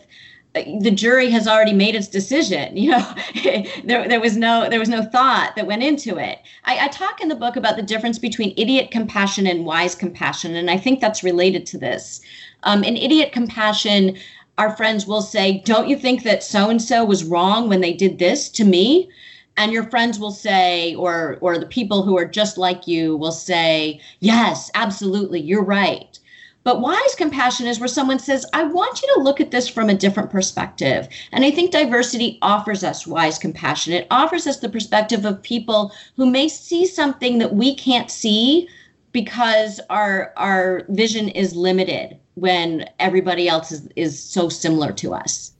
the 0.53 0.91
jury 0.91 1.29
has 1.29 1.47
already 1.47 1.73
made 1.73 1.95
its 1.95 2.07
decision 2.07 2.77
you 2.77 2.91
know 2.91 3.15
there, 3.85 4.07
there 4.07 4.19
was 4.19 4.37
no 4.37 4.69
there 4.69 4.77
was 4.77 4.87
no 4.87 5.01
thought 5.01 5.55
that 5.55 5.65
went 5.65 5.81
into 5.81 6.19
it 6.19 6.37
I, 6.65 6.85
I, 6.85 6.87
talk 6.89 7.21
in 7.21 7.27
the 7.27 7.33
book 7.33 7.55
about 7.55 7.75
the 7.75 7.81
difference 7.81 8.19
between 8.19 8.53
idiot 8.55 8.91
compassion 8.91 9.47
and 9.47 9.65
wise 9.65 9.95
compassion 9.95 10.55
and 10.55 10.69
i 10.69 10.77
think 10.77 11.01
that's 11.01 11.23
related 11.23 11.65
to 11.65 11.79
this 11.79 12.21
um, 12.61 12.83
in 12.83 12.95
idiot 12.97 13.31
compassion 13.31 14.15
our 14.59 14.77
friends 14.77 15.07
will 15.07 15.23
say 15.23 15.63
don't 15.65 15.89
you 15.89 15.97
think 15.97 16.21
that 16.21 16.43
so 16.43 16.69
and 16.69 16.83
so 16.83 17.03
was 17.03 17.23
wrong 17.23 17.67
when 17.67 17.81
they 17.81 17.93
did 17.93 18.19
this 18.19 18.47
to 18.49 18.63
me 18.63 19.09
and 19.57 19.71
your 19.71 19.83
friends 19.83 20.19
will 20.19 20.31
say 20.31 20.95
or 20.95 21.37
or 21.41 21.57
the 21.57 21.65
people 21.65 22.03
who 22.03 22.17
are 22.17 22.25
just 22.25 22.57
like 22.57 22.87
you 22.87 23.15
will 23.17 23.31
say 23.31 23.99
yes 24.19 24.71
absolutely 24.75 25.39
you're 25.39 25.63
right 25.63 26.19
but 26.63 26.79
wise 26.79 27.15
compassion 27.15 27.67
is 27.67 27.79
where 27.79 27.89
someone 27.89 28.19
says, 28.19 28.45
I 28.53 28.63
want 28.63 29.01
you 29.01 29.13
to 29.13 29.21
look 29.21 29.41
at 29.41 29.51
this 29.51 29.67
from 29.67 29.89
a 29.89 29.93
different 29.93 30.29
perspective. 30.29 31.09
And 31.33 31.43
I 31.43 31.51
think 31.51 31.71
diversity 31.71 32.39
offers 32.41 32.83
us 32.83 33.05
wise 33.05 33.37
compassion. 33.37 33.93
It 33.93 34.07
offers 34.09 34.47
us 34.47 34.59
the 34.59 34.69
perspective 34.69 35.25
of 35.25 35.43
people 35.43 35.91
who 36.15 36.29
may 36.29 36.47
see 36.47 36.85
something 36.85 37.39
that 37.39 37.55
we 37.55 37.75
can't 37.75 38.09
see 38.09 38.69
because 39.11 39.79
our 39.89 40.33
our 40.37 40.85
vision 40.89 41.29
is 41.29 41.55
limited 41.55 42.17
when 42.35 42.89
everybody 42.99 43.47
else 43.47 43.71
is, 43.71 43.87
is 43.95 44.23
so 44.23 44.49
similar 44.49 44.91
to 44.93 45.13
us. 45.13 45.52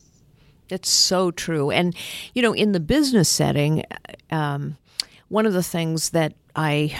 It's 0.70 0.90
so 0.90 1.32
true. 1.32 1.72
And, 1.72 1.96
you 2.34 2.42
know, 2.42 2.54
in 2.54 2.72
the 2.72 2.80
business 2.80 3.30
setting, 3.30 3.84
um, 4.32 4.78
one 5.30 5.46
of 5.46 5.54
the 5.54 5.64
things 5.64 6.12
that 6.12 6.34
I 6.56 6.96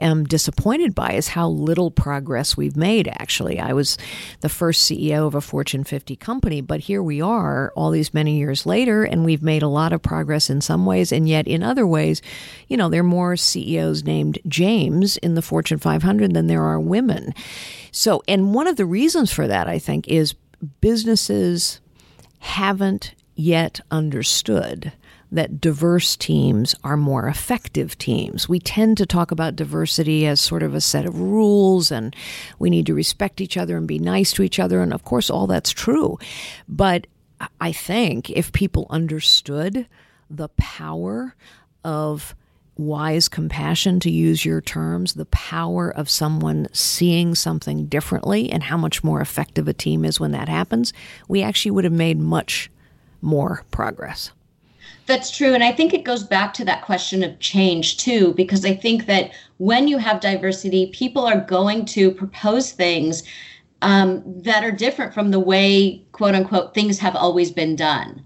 am 0.00 0.24
disappointed 0.24 0.94
by 0.94 1.14
is 1.14 1.28
how 1.28 1.48
little 1.48 1.90
progress 1.90 2.56
we've 2.56 2.76
made, 2.76 3.08
actually. 3.08 3.58
I 3.58 3.72
was 3.72 3.98
the 4.40 4.48
first 4.48 4.88
CEO 4.88 5.26
of 5.26 5.34
a 5.34 5.40
Fortune 5.40 5.82
50 5.82 6.14
company, 6.16 6.60
but 6.60 6.80
here 6.80 7.02
we 7.02 7.20
are 7.20 7.72
all 7.74 7.90
these 7.90 8.14
many 8.14 8.36
years 8.36 8.64
later, 8.64 9.02
and 9.02 9.24
we've 9.24 9.42
made 9.42 9.64
a 9.64 9.68
lot 9.68 9.92
of 9.92 10.02
progress 10.02 10.48
in 10.48 10.60
some 10.60 10.86
ways, 10.86 11.10
and 11.10 11.28
yet 11.28 11.48
in 11.48 11.64
other 11.64 11.86
ways, 11.86 12.22
you 12.68 12.76
know, 12.76 12.88
there 12.88 13.00
are 13.00 13.04
more 13.04 13.36
CEOs 13.36 14.04
named 14.04 14.38
James 14.46 15.16
in 15.16 15.34
the 15.34 15.42
Fortune 15.42 15.78
500 15.78 16.32
than 16.32 16.46
there 16.46 16.62
are 16.62 16.78
women. 16.78 17.34
So, 17.90 18.22
and 18.28 18.54
one 18.54 18.68
of 18.68 18.76
the 18.76 18.86
reasons 18.86 19.32
for 19.32 19.48
that, 19.48 19.66
I 19.66 19.80
think, 19.80 20.06
is 20.06 20.34
businesses 20.80 21.80
haven't 22.42 23.14
yet 23.36 23.80
understood 23.92 24.92
that 25.30 25.60
diverse 25.60 26.16
teams 26.16 26.74
are 26.82 26.96
more 26.96 27.28
effective 27.28 27.96
teams. 27.96 28.48
We 28.48 28.58
tend 28.58 28.98
to 28.98 29.06
talk 29.06 29.30
about 29.30 29.54
diversity 29.54 30.26
as 30.26 30.40
sort 30.40 30.64
of 30.64 30.74
a 30.74 30.80
set 30.80 31.06
of 31.06 31.18
rules 31.18 31.92
and 31.92 32.14
we 32.58 32.68
need 32.68 32.84
to 32.86 32.94
respect 32.94 33.40
each 33.40 33.56
other 33.56 33.76
and 33.76 33.86
be 33.86 34.00
nice 34.00 34.32
to 34.32 34.42
each 34.42 34.58
other. 34.58 34.82
And 34.82 34.92
of 34.92 35.04
course, 35.04 35.30
all 35.30 35.46
that's 35.46 35.70
true. 35.70 36.18
But 36.68 37.06
I 37.60 37.70
think 37.70 38.28
if 38.28 38.52
people 38.52 38.88
understood 38.90 39.86
the 40.28 40.48
power 40.50 41.36
of 41.84 42.34
wise 42.76 43.28
compassion, 43.28 44.00
to 44.00 44.10
use 44.10 44.44
your 44.44 44.60
terms, 44.60 45.14
the 45.14 45.26
power 45.26 45.90
of 45.90 46.08
someone 46.08 46.66
seeing 46.72 47.34
something 47.34 47.86
differently 47.86 48.50
and 48.50 48.62
how 48.62 48.76
much 48.76 49.04
more 49.04 49.20
effective 49.20 49.68
a 49.68 49.72
team 49.72 50.04
is 50.04 50.18
when 50.18 50.32
that 50.32 50.48
happens, 50.48 50.92
we 51.28 51.42
actually 51.42 51.70
would 51.70 51.84
have 51.84 51.92
made 51.92 52.18
much 52.18 52.70
more 53.20 53.64
progress. 53.70 54.32
That's 55.06 55.30
true. 55.36 55.52
And 55.52 55.64
I 55.64 55.72
think 55.72 55.92
it 55.92 56.04
goes 56.04 56.22
back 56.22 56.54
to 56.54 56.64
that 56.64 56.82
question 56.82 57.22
of 57.22 57.38
change 57.40 57.98
too, 57.98 58.34
because 58.34 58.64
I 58.64 58.74
think 58.74 59.06
that 59.06 59.32
when 59.58 59.88
you 59.88 59.98
have 59.98 60.20
diversity, 60.20 60.90
people 60.92 61.24
are 61.24 61.40
going 61.40 61.84
to 61.86 62.10
propose 62.10 62.72
things 62.72 63.22
um, 63.82 64.22
that 64.42 64.64
are 64.64 64.70
different 64.70 65.12
from 65.12 65.30
the 65.30 65.40
way, 65.40 66.04
quote 66.12 66.34
unquote, 66.34 66.72
things 66.72 66.98
have 67.00 67.16
always 67.16 67.50
been 67.50 67.76
done. 67.76 68.24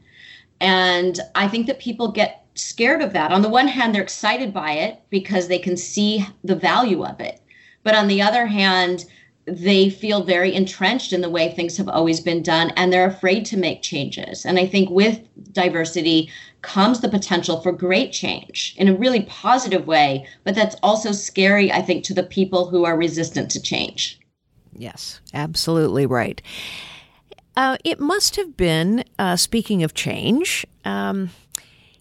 And 0.61 1.19
I 1.35 1.49
think 1.49 1.67
that 1.67 1.79
people 1.79 2.13
get 2.13 2.46
scared 2.57 3.03
of 3.03 3.13
that. 3.13 3.33
On 3.33 3.43
the 3.43 3.49
one 3.49 3.69
hand, 3.69 3.95
they're 3.95 4.03
excited 4.03 4.53
by 4.53 4.73
it 4.73 5.01
because 5.11 5.49
they 5.49 5.59
can 5.59 5.77
see 5.77 6.27
the 6.45 6.57
value 6.57 7.05
of 7.05 7.21
it. 7.21 7.41
But 7.83 7.95
on 7.95 8.09
the 8.09 8.23
other 8.23 8.47
hand, 8.47 9.05
they 9.47 9.89
feel 9.89 10.25
very 10.25 10.53
entrenched 10.53 11.13
in 11.13 11.21
the 11.21 11.31
way 11.31 11.53
things 11.53 11.77
have 11.77 11.89
always 11.89 12.21
been 12.21 12.43
done 12.43 12.73
and 12.77 12.93
they're 12.93 13.07
afraid 13.07 13.45
to 13.47 13.57
make 13.57 13.81
changes. 13.81 14.45
And 14.45 14.59
I 14.59 14.67
think 14.67 14.91
with 14.91 15.21
diversity 15.53 16.31
comes 16.63 17.01
the 17.01 17.09
potential 17.09 17.61
for 17.61 17.71
great 17.71 18.13
change 18.13 18.75
in 18.77 18.89
a 18.89 18.97
really 18.97 19.23
positive 19.23 19.87
way, 19.87 20.27
but 20.43 20.57
that's 20.57 20.75
also 20.83 21.13
scary, 21.13 21.71
I 21.71 21.81
think, 21.81 22.03
to 22.05 22.15
the 22.15 22.25
people 22.25 22.69
who 22.69 22.85
are 22.85 22.97
resistant 22.97 23.51
to 23.53 23.63
change. 23.63 24.19
Yes, 24.73 25.21
absolutely 25.33 26.07
right. 26.07 26.43
Uh, 27.57 27.77
it 27.85 28.01
must 28.01 28.37
have 28.37 28.57
been, 28.57 29.05
uh, 29.19 29.37
speaking 29.37 29.83
of 29.83 29.95
change, 29.95 30.67
um, 30.85 31.31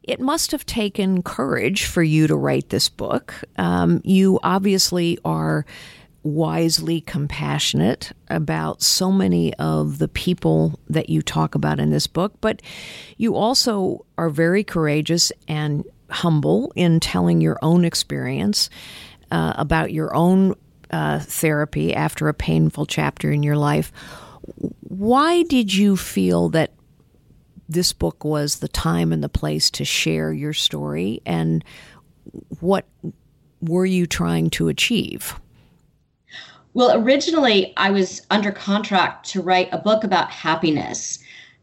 it 0.08 0.20
must 0.20 0.52
have 0.52 0.66
taken 0.66 1.24
courage 1.24 1.86
for 1.86 2.04
you 2.04 2.28
to 2.28 2.36
write 2.36 2.70
this 2.70 2.90
book. 2.90 3.34
Um, 3.58 4.02
you 4.04 4.40
obviously 4.44 5.18
are 5.26 5.66
wisely 6.24 7.02
compassionate 7.02 8.12
about 8.30 8.82
so 8.82 9.12
many 9.12 9.54
of 9.56 10.00
the 10.00 10.08
people 10.08 10.80
that 10.90 11.10
you 11.10 11.22
talk 11.22 11.54
about 11.54 11.80
in 11.80 11.92
this 11.92 12.08
book, 12.08 12.34
but 12.42 12.62
you 13.18 13.36
also 13.36 14.06
are 14.18 14.30
very 14.30 14.64
courageous 14.64 15.32
and 15.48 15.84
humble 16.10 16.72
in 16.76 17.00
telling 17.00 17.42
your 17.42 17.58
own 17.62 17.86
experience 17.86 18.70
uh, 19.32 19.54
about 19.56 19.92
your 19.92 20.16
own 20.16 20.56
uh, 20.92 21.20
therapy 21.20 21.94
after 21.94 22.28
a 22.28 22.34
painful 22.34 22.86
chapter 22.86 23.32
in 23.32 23.44
your 23.44 23.58
life. 23.58 23.92
Why 24.82 25.44
did 25.44 25.74
you 25.74 25.98
feel 25.98 26.50
that 26.50 26.72
this 27.68 27.94
book 27.94 28.24
was 28.24 28.58
the 28.58 28.68
time 28.68 29.12
and 29.12 29.24
the 29.24 29.30
place 29.30 29.70
to 29.72 29.86
share 29.86 30.32
your 30.34 30.54
story, 30.54 31.22
and 31.26 31.64
what 32.60 32.86
were 33.62 33.86
you 33.86 34.06
trying 34.06 34.50
to 34.52 34.68
achieve? 34.68 35.40
Well, 36.74 37.02
originally, 37.02 37.74
I 37.78 37.90
was 37.90 38.22
under 38.30 38.52
contract 38.52 39.30
to 39.30 39.42
write 39.42 39.70
a 39.72 39.78
book 39.78 40.04
about 40.04 40.30
happiness. 40.30 41.20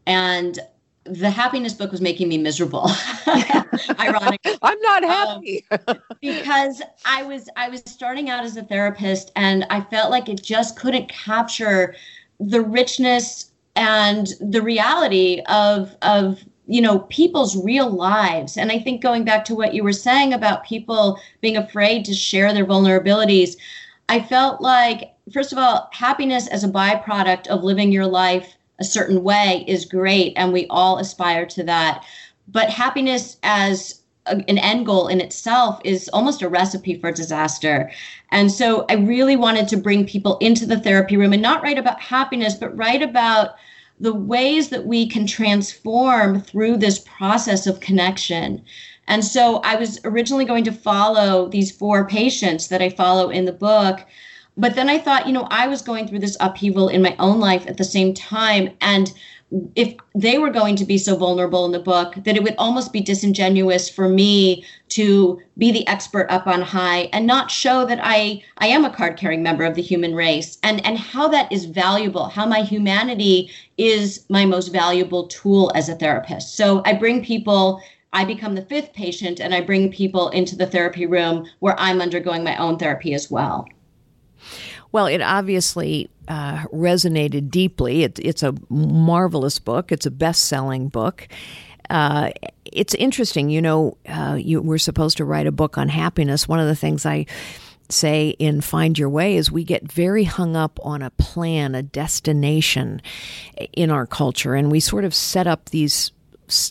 And 0.07 0.59
the 1.05 1.29
happiness 1.29 1.73
book 1.73 1.91
was 1.91 2.01
making 2.01 2.29
me 2.29 2.37
miserable. 2.37 2.89
Ironically, 3.99 4.57
I'm 4.61 4.79
not 4.81 5.03
um, 5.03 5.09
happy 5.09 5.65
um, 5.87 5.99
because 6.21 6.81
I 7.05 7.23
was 7.23 7.49
I 7.55 7.69
was 7.69 7.83
starting 7.85 8.29
out 8.29 8.43
as 8.43 8.57
a 8.57 8.63
therapist, 8.63 9.31
and 9.35 9.65
I 9.69 9.81
felt 9.81 10.11
like 10.11 10.29
it 10.29 10.41
just 10.41 10.77
couldn't 10.77 11.09
capture 11.09 11.95
the 12.39 12.61
richness 12.61 13.51
and 13.75 14.27
the 14.39 14.61
reality 14.61 15.41
of 15.47 15.95
of 16.01 16.43
you 16.67 16.81
know 16.81 16.99
people's 16.99 17.61
real 17.63 17.89
lives. 17.89 18.57
And 18.57 18.71
I 18.71 18.79
think 18.79 19.01
going 19.01 19.23
back 19.23 19.45
to 19.45 19.55
what 19.55 19.73
you 19.73 19.83
were 19.83 19.93
saying 19.93 20.33
about 20.33 20.65
people 20.65 21.19
being 21.41 21.57
afraid 21.57 22.05
to 22.05 22.13
share 22.13 22.53
their 22.53 22.65
vulnerabilities, 22.65 23.57
I 24.09 24.21
felt 24.21 24.61
like 24.61 25.13
first 25.31 25.51
of 25.51 25.57
all, 25.57 25.89
happiness 25.93 26.47
as 26.47 26.63
a 26.63 26.69
byproduct 26.69 27.47
of 27.47 27.63
living 27.63 27.91
your 27.91 28.07
life 28.07 28.55
a 28.79 28.83
certain 28.83 29.23
way 29.23 29.63
is 29.67 29.85
great, 29.85 30.33
and 30.35 30.51
we 30.51 30.67
all 30.69 30.97
aspire 30.97 31.45
to 31.45 31.63
that. 31.63 32.03
But 32.47 32.69
happiness 32.69 33.37
as 33.43 34.01
an 34.25 34.57
end 34.57 34.85
goal 34.85 35.07
in 35.07 35.19
itself 35.19 35.79
is 35.83 36.09
almost 36.13 36.41
a 36.41 36.49
recipe 36.49 36.99
for 36.99 37.11
disaster. 37.11 37.91
And 38.31 38.51
so 38.51 38.85
I 38.89 38.93
really 38.93 39.35
wanted 39.35 39.67
to 39.69 39.77
bring 39.77 40.05
people 40.05 40.37
into 40.37 40.65
the 40.65 40.79
therapy 40.79 41.17
room 41.17 41.33
and 41.33 41.41
not 41.41 41.61
write 41.63 41.77
about 41.77 42.01
happiness, 42.01 42.55
but 42.55 42.77
write 42.77 43.01
about 43.01 43.55
the 43.99 44.13
ways 44.13 44.69
that 44.69 44.85
we 44.85 45.07
can 45.07 45.27
transform 45.27 46.41
through 46.41 46.77
this 46.77 46.99
process 46.99 47.67
of 47.67 47.79
connection. 47.79 48.63
And 49.07 49.23
so 49.23 49.57
I 49.57 49.75
was 49.75 49.99
originally 50.03 50.45
going 50.45 50.63
to 50.63 50.71
follow 50.71 51.49
these 51.49 51.71
four 51.71 52.07
patients 52.07 52.69
that 52.69 52.81
I 52.81 52.89
follow 52.89 53.29
in 53.29 53.45
the 53.45 53.51
book. 53.51 53.99
But 54.55 54.75
then 54.75 54.89
I 54.89 54.99
thought, 54.99 55.27
you 55.27 55.33
know, 55.33 55.47
I 55.51 55.67
was 55.67 55.81
going 55.81 56.07
through 56.07 56.19
this 56.19 56.37
upheaval 56.39 56.87
in 56.87 57.01
my 57.01 57.15
own 57.19 57.39
life 57.39 57.65
at 57.67 57.77
the 57.77 57.83
same 57.83 58.13
time. 58.13 58.69
And 58.81 59.11
if 59.75 59.95
they 60.15 60.37
were 60.37 60.49
going 60.49 60.75
to 60.75 60.85
be 60.85 60.97
so 60.97 61.15
vulnerable 61.15 61.65
in 61.65 61.71
the 61.71 61.79
book 61.79 62.15
that 62.23 62.35
it 62.35 62.43
would 62.43 62.55
almost 62.57 62.91
be 62.91 63.01
disingenuous 63.01 63.87
for 63.87 64.09
me 64.09 64.65
to 64.89 65.39
be 65.57 65.71
the 65.71 65.87
expert 65.87 66.25
up 66.29 66.47
on 66.47 66.61
high 66.61 67.09
and 67.13 67.27
not 67.27 67.51
show 67.51 67.85
that 67.85 67.99
I 68.01 68.43
I 68.57 68.67
am 68.67 68.85
a 68.85 68.89
card 68.89 69.17
carrying 69.17 69.43
member 69.43 69.63
of 69.63 69.75
the 69.75 69.81
human 69.81 70.15
race. 70.15 70.57
And 70.63 70.83
and 70.85 70.97
how 70.97 71.27
that 71.29 71.51
is 71.51 71.65
valuable 71.65 72.25
how 72.25 72.45
my 72.45 72.61
humanity 72.61 73.51
is 73.77 74.25
my 74.29 74.45
most 74.45 74.69
valuable 74.69 75.27
tool 75.27 75.71
as 75.75 75.89
a 75.89 75.95
therapist. 75.95 76.55
So 76.55 76.81
I 76.85 76.93
bring 76.93 77.23
people 77.23 77.81
I 78.11 78.25
become 78.25 78.55
the 78.55 78.65
fifth 78.65 78.93
patient 78.93 79.39
and 79.39 79.53
I 79.53 79.61
bring 79.61 79.91
people 79.91 80.29
into 80.29 80.55
the 80.55 80.67
therapy 80.67 81.05
room 81.05 81.47
where 81.59 81.79
I'm 81.79 82.01
undergoing 82.01 82.43
my 82.43 82.55
own 82.57 82.77
therapy 82.77 83.13
as 83.13 83.29
well 83.29 83.67
well, 84.93 85.07
it 85.07 85.21
obviously 85.21 86.09
uh, 86.29 86.63
resonated 86.67 87.49
deeply. 87.49 88.03
It, 88.03 88.19
it's 88.19 88.43
a 88.43 88.55
marvelous 88.69 89.59
book. 89.59 89.91
It's 89.91 90.05
a 90.05 90.11
best-selling 90.11 90.87
book. 90.87 91.27
Uh, 91.89 92.29
it's 92.63 92.93
interesting, 92.93 93.49
you 93.49 93.61
know. 93.61 93.97
Uh, 94.07 94.37
you 94.39 94.61
we're 94.61 94.77
supposed 94.77 95.17
to 95.17 95.25
write 95.25 95.47
a 95.47 95.51
book 95.51 95.77
on 95.77 95.89
happiness. 95.89 96.47
One 96.47 96.59
of 96.59 96.67
the 96.67 96.75
things 96.75 97.05
I 97.05 97.25
say 97.89 98.29
in 98.29 98.61
Find 98.61 98.97
Your 98.97 99.09
Way 99.09 99.35
is 99.35 99.51
we 99.51 99.63
get 99.63 99.91
very 99.91 100.23
hung 100.23 100.55
up 100.55 100.79
on 100.83 101.01
a 101.01 101.09
plan, 101.09 101.75
a 101.75 101.83
destination 101.83 103.01
in 103.73 103.91
our 103.91 104.05
culture, 104.05 104.55
and 104.55 104.71
we 104.71 104.79
sort 104.79 105.03
of 105.03 105.13
set 105.13 105.47
up 105.47 105.69
these 105.69 106.11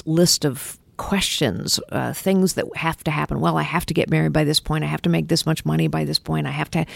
list 0.06 0.44
of 0.44 0.78
questions, 1.02 1.80
uh, 1.90 2.12
things 2.12 2.54
that 2.54 2.64
have 2.76 3.02
to 3.02 3.10
happen. 3.10 3.40
Well, 3.40 3.56
I 3.56 3.64
have 3.64 3.84
to 3.86 3.92
get 3.92 4.08
married 4.08 4.32
by 4.32 4.44
this 4.44 4.60
point. 4.60 4.84
I 4.84 4.86
have 4.86 5.02
to 5.02 5.08
make 5.08 5.26
this 5.26 5.44
much 5.44 5.64
money 5.64 5.88
by 5.88 6.04
this 6.04 6.20
point. 6.20 6.46
I 6.46 6.52
have 6.52 6.70
to, 6.70 6.86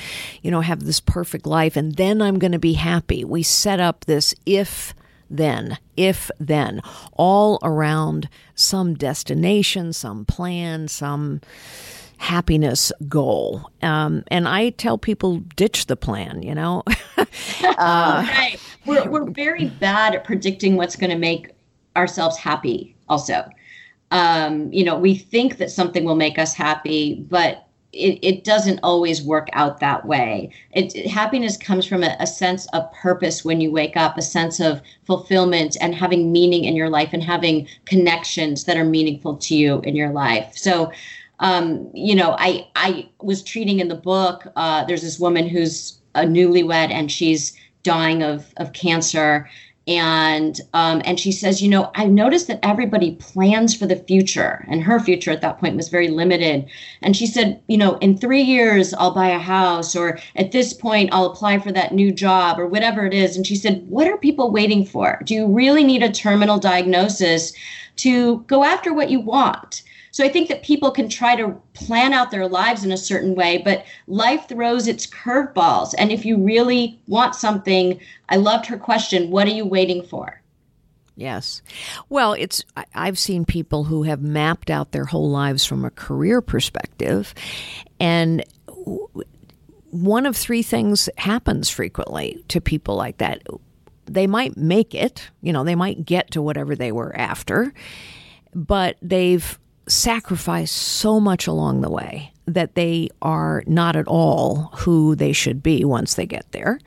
you 0.42 0.50
know, 0.52 0.60
have 0.60 0.84
this 0.84 1.00
perfect 1.00 1.44
life, 1.44 1.76
and 1.76 1.96
then 1.96 2.22
I'm 2.22 2.38
going 2.38 2.52
to 2.52 2.58
be 2.60 2.74
happy. 2.74 3.24
We 3.24 3.42
set 3.42 3.80
up 3.80 4.04
this 4.04 4.32
if 4.46 4.94
then, 5.28 5.76
if 5.96 6.30
then, 6.38 6.82
all 7.14 7.58
around 7.64 8.28
some 8.54 8.94
destination, 8.94 9.92
some 9.92 10.24
plan, 10.24 10.86
some 10.86 11.40
happiness 12.18 12.92
goal. 13.08 13.68
Um, 13.82 14.22
and 14.28 14.46
I 14.46 14.70
tell 14.70 14.98
people 14.98 15.38
ditch 15.56 15.86
the 15.86 15.96
plan, 15.96 16.42
you 16.42 16.54
know? 16.54 16.84
uh, 17.18 17.26
right. 17.76 18.56
We're, 18.86 19.10
we're 19.10 19.30
very 19.30 19.66
bad 19.66 20.14
at 20.14 20.22
predicting 20.22 20.76
what's 20.76 20.94
going 20.94 21.10
to 21.10 21.18
make 21.18 21.50
ourselves 21.96 22.36
happy, 22.36 22.94
also 23.08 23.50
um, 24.10 24.72
you 24.72 24.84
know, 24.84 24.98
we 24.98 25.14
think 25.14 25.58
that 25.58 25.70
something 25.70 26.04
will 26.04 26.16
make 26.16 26.38
us 26.38 26.54
happy, 26.54 27.26
but 27.28 27.66
it, 27.92 28.18
it 28.22 28.44
doesn't 28.44 28.80
always 28.82 29.22
work 29.22 29.48
out 29.52 29.80
that 29.80 30.06
way. 30.06 30.50
It, 30.72 30.94
it 30.94 31.06
happiness 31.06 31.56
comes 31.56 31.86
from 31.86 32.02
a, 32.02 32.16
a, 32.20 32.26
sense 32.26 32.66
of 32.72 32.92
purpose 32.92 33.44
when 33.44 33.60
you 33.60 33.70
wake 33.72 33.96
up, 33.96 34.18
a 34.18 34.22
sense 34.22 34.60
of 34.60 34.82
fulfillment 35.04 35.76
and 35.80 35.94
having 35.94 36.30
meaning 36.30 36.64
in 36.64 36.76
your 36.76 36.90
life 36.90 37.10
and 37.12 37.22
having 37.22 37.66
connections 37.86 38.64
that 38.64 38.76
are 38.76 38.84
meaningful 38.84 39.36
to 39.36 39.54
you 39.54 39.80
in 39.80 39.96
your 39.96 40.10
life. 40.10 40.52
So, 40.56 40.92
um, 41.40 41.90
you 41.94 42.14
know, 42.14 42.36
I 42.38 42.68
I 42.76 43.08
was 43.20 43.42
treating 43.42 43.80
in 43.80 43.88
the 43.88 43.94
book. 43.94 44.46
Uh, 44.56 44.84
there's 44.84 45.02
this 45.02 45.18
woman 45.18 45.48
who's 45.48 45.98
a 46.14 46.22
newlywed 46.22 46.90
and 46.90 47.10
she's 47.10 47.56
dying 47.82 48.22
of 48.22 48.52
of 48.56 48.72
cancer 48.72 49.48
and 49.86 50.60
um, 50.74 51.00
and 51.04 51.20
she 51.20 51.30
says, 51.30 51.62
you 51.62 51.68
know, 51.68 51.90
I 51.94 52.06
noticed 52.06 52.48
that 52.48 52.58
everybody 52.62 53.12
plans 53.16 53.74
for 53.74 53.86
the 53.86 53.96
future, 53.96 54.64
and 54.68 54.82
her 54.82 54.98
future 54.98 55.30
at 55.30 55.42
that 55.42 55.58
point 55.58 55.76
was 55.76 55.88
very 55.88 56.08
limited. 56.08 56.68
And 57.02 57.16
she 57.16 57.26
said, 57.26 57.62
you 57.68 57.76
know, 57.76 57.96
in 57.98 58.18
three 58.18 58.42
years 58.42 58.94
I'll 58.94 59.14
buy 59.14 59.28
a 59.28 59.38
house, 59.38 59.94
or 59.94 60.18
at 60.34 60.50
this 60.52 60.72
point 60.72 61.10
I'll 61.12 61.26
apply 61.26 61.60
for 61.60 61.70
that 61.72 61.94
new 61.94 62.10
job, 62.10 62.58
or 62.58 62.66
whatever 62.66 63.06
it 63.06 63.14
is. 63.14 63.36
And 63.36 63.46
she 63.46 63.56
said, 63.56 63.86
what 63.88 64.08
are 64.08 64.18
people 64.18 64.50
waiting 64.50 64.84
for? 64.84 65.20
Do 65.24 65.34
you 65.34 65.46
really 65.46 65.84
need 65.84 66.02
a 66.02 66.10
terminal 66.10 66.58
diagnosis 66.58 67.52
to 67.96 68.40
go 68.48 68.64
after 68.64 68.92
what 68.92 69.10
you 69.10 69.20
want? 69.20 69.82
So 70.16 70.24
I 70.24 70.30
think 70.30 70.48
that 70.48 70.62
people 70.62 70.90
can 70.90 71.10
try 71.10 71.36
to 71.36 71.50
plan 71.74 72.14
out 72.14 72.30
their 72.30 72.48
lives 72.48 72.86
in 72.86 72.90
a 72.90 72.96
certain 72.96 73.34
way, 73.34 73.58
but 73.58 73.84
life 74.06 74.48
throws 74.48 74.88
its 74.88 75.06
curveballs. 75.06 75.94
And 75.98 76.10
if 76.10 76.24
you 76.24 76.38
really 76.38 76.98
want 77.06 77.34
something, 77.34 78.00
I 78.30 78.36
loved 78.36 78.64
her 78.64 78.78
question 78.78 79.30
what 79.30 79.46
are 79.46 79.50
you 79.50 79.66
waiting 79.66 80.02
for? 80.02 80.40
Yes. 81.16 81.60
Well, 82.08 82.32
it's 82.32 82.64
I've 82.94 83.18
seen 83.18 83.44
people 83.44 83.84
who 83.84 84.04
have 84.04 84.22
mapped 84.22 84.70
out 84.70 84.92
their 84.92 85.04
whole 85.04 85.28
lives 85.28 85.66
from 85.66 85.84
a 85.84 85.90
career 85.90 86.40
perspective 86.40 87.34
and 88.00 88.42
one 89.90 90.24
of 90.24 90.34
three 90.34 90.62
things 90.62 91.10
happens 91.18 91.68
frequently 91.68 92.42
to 92.48 92.62
people 92.62 92.96
like 92.96 93.18
that. 93.18 93.42
They 94.06 94.26
might 94.26 94.56
make 94.56 94.94
it, 94.94 95.28
you 95.42 95.52
know, 95.52 95.62
they 95.62 95.74
might 95.74 96.06
get 96.06 96.30
to 96.30 96.40
whatever 96.40 96.74
they 96.74 96.90
were 96.90 97.14
after, 97.14 97.74
but 98.54 98.96
they've 99.02 99.58
sacrifice 99.88 100.70
so 100.70 101.20
much 101.20 101.46
along 101.46 101.80
the 101.80 101.90
way 101.90 102.32
that 102.46 102.74
they 102.74 103.08
are 103.22 103.62
not 103.66 103.96
at 103.96 104.06
all 104.06 104.70
who 104.76 105.14
they 105.14 105.32
should 105.32 105.62
be 105.62 105.84
once 105.84 106.14
they 106.14 106.26
get 106.26 106.50
there. 106.52 106.78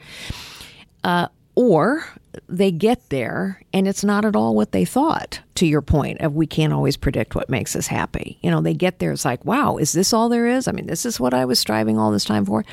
Uh, 1.04 1.28
or 1.56 2.06
they 2.48 2.72
get 2.72 3.10
there 3.10 3.62
and 3.74 3.88
it's 3.88 4.04
not 4.04 4.24
at 4.24 4.36
all 4.36 4.56
what 4.56 4.72
they 4.72 4.86
thought, 4.86 5.42
to 5.56 5.66
your 5.66 5.82
point 5.82 6.22
of 6.22 6.36
we 6.36 6.48
can't 6.48 6.74
always 6.74 6.96
predict 6.96 7.36
what 7.36 7.50
makes 7.50 7.76
us 7.76 7.88
happy. 7.88 8.38
You 8.42 8.52
know, 8.52 8.62
they 8.62 8.74
get 8.74 9.00
there, 9.00 9.12
it's 9.12 9.26
like, 9.26 9.44
wow, 9.44 9.78
is 9.78 9.92
this 9.92 10.14
all 10.14 10.30
there 10.30 10.48
is? 10.48 10.68
I 10.68 10.72
mean, 10.72 10.88
this 10.88 11.06
is 11.06 11.20
what 11.20 11.34
I 11.34 11.46
was 11.46 11.60
striving 11.60 11.98
all 11.98 12.12
this 12.12 12.26
time 12.26 12.46
for. 12.46 12.64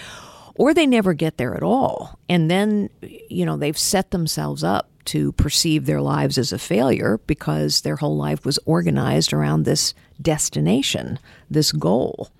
Or 0.55 0.73
they 0.73 0.87
never 0.87 1.12
get 1.15 1.37
there 1.37 1.55
at 1.55 1.62
all. 1.62 2.19
And 2.29 2.51
then, 2.51 2.89
you 3.29 3.45
know, 3.45 3.57
they've 3.57 3.77
set 3.77 4.11
themselves 4.11 4.65
up 4.65 4.89
to 5.07 5.33
perceive 5.33 5.87
their 5.87 6.01
lives 6.01 6.38
as 6.38 6.53
a 6.53 6.59
failure 6.59 7.21
because 7.27 7.81
their 7.81 7.97
whole 7.97 8.16
life 8.16 8.45
was 8.45 8.59
organized 8.64 9.33
around 9.33 9.62
this 9.62 9.95
destination, 10.21 11.19
this 11.51 11.73
goal. 11.73 12.31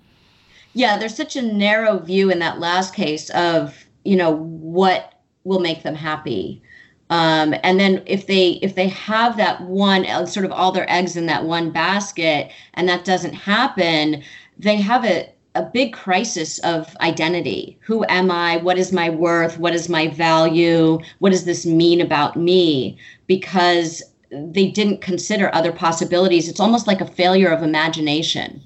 Yeah, 0.73 0.97
there's 0.97 1.15
such 1.15 1.35
a 1.35 1.41
narrow 1.41 1.99
view 1.99 2.29
in 2.29 2.39
that 2.39 2.59
last 2.59 2.93
case 2.93 3.29
of, 3.31 3.85
you 4.03 4.15
know, 4.15 4.31
what 4.31 5.13
will 5.43 5.59
make 5.59 5.83
them 5.83 5.95
happy. 5.95 6.61
Um, 7.09 7.55
and 7.63 7.79
then 7.79 8.03
if 8.05 8.27
they 8.27 8.59
if 8.61 8.75
they 8.75 8.89
have 8.89 9.37
that 9.37 9.61
one 9.61 10.05
uh, 10.05 10.25
sort 10.25 10.45
of 10.45 10.51
all 10.51 10.71
their 10.71 10.89
eggs 10.91 11.15
in 11.15 11.25
that 11.27 11.45
one 11.45 11.71
basket 11.71 12.51
and 12.73 12.87
that 12.89 13.05
doesn't 13.05 13.33
happen, 13.33 14.23
they 14.57 14.75
have 14.75 15.05
a 15.05 15.33
a 15.57 15.69
big 15.73 15.93
crisis 15.93 16.59
of 16.59 16.95
identity. 17.01 17.77
Who 17.81 18.05
am 18.07 18.29
I? 18.29 18.57
What 18.57 18.77
is 18.77 18.93
my 18.93 19.09
worth? 19.09 19.57
What 19.57 19.73
is 19.73 19.89
my 19.89 20.07
value? 20.07 20.99
What 21.19 21.31
does 21.31 21.45
this 21.45 21.65
mean 21.65 21.99
about 21.99 22.35
me? 22.35 22.97
Because 23.25 24.03
they 24.31 24.67
didn't 24.67 25.01
consider 25.01 25.53
other 25.53 25.71
possibilities. 25.71 26.47
It's 26.47 26.59
almost 26.59 26.85
like 26.85 27.01
a 27.01 27.07
failure 27.07 27.49
of 27.49 27.63
imagination. 27.63 28.61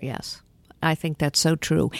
Yes, 0.00 0.42
I 0.82 0.94
think 0.94 1.18
that's 1.18 1.40
so 1.40 1.56
true. 1.56 1.90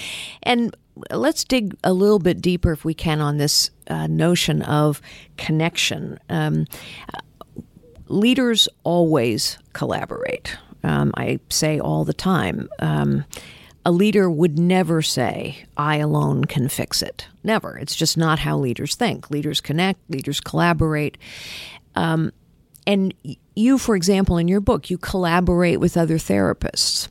And 0.42 0.76
let's 1.10 1.44
dig 1.44 1.76
a 1.82 1.92
little 1.92 2.18
bit 2.18 2.40
deeper, 2.40 2.72
if 2.72 2.84
we 2.84 2.94
can, 2.94 3.20
on 3.20 3.38
this 3.38 3.70
uh, 3.88 4.06
notion 4.06 4.62
of 4.62 5.00
connection. 5.36 6.18
Um, 6.28 6.66
leaders 8.08 8.68
always 8.84 9.58
collaborate. 9.72 10.56
Um, 10.84 11.12
I 11.16 11.38
say 11.48 11.78
all 11.78 12.04
the 12.04 12.14
time. 12.14 12.68
Um, 12.78 13.24
a 13.84 13.92
leader 13.92 14.30
would 14.30 14.58
never 14.58 15.02
say, 15.02 15.64
I 15.76 15.96
alone 15.96 16.44
can 16.44 16.68
fix 16.68 17.02
it. 17.02 17.26
Never. 17.42 17.76
It's 17.76 17.96
just 17.96 18.16
not 18.16 18.38
how 18.38 18.58
leaders 18.58 18.94
think. 18.94 19.30
Leaders 19.30 19.60
connect, 19.60 19.98
leaders 20.08 20.40
collaborate. 20.40 21.18
Um, 21.94 22.32
and 22.86 23.12
you, 23.54 23.78
for 23.78 23.96
example, 23.96 24.38
in 24.38 24.48
your 24.48 24.60
book, 24.60 24.90
you 24.90 24.98
collaborate 24.98 25.80
with 25.80 25.96
other 25.96 26.18
therapists 26.18 27.08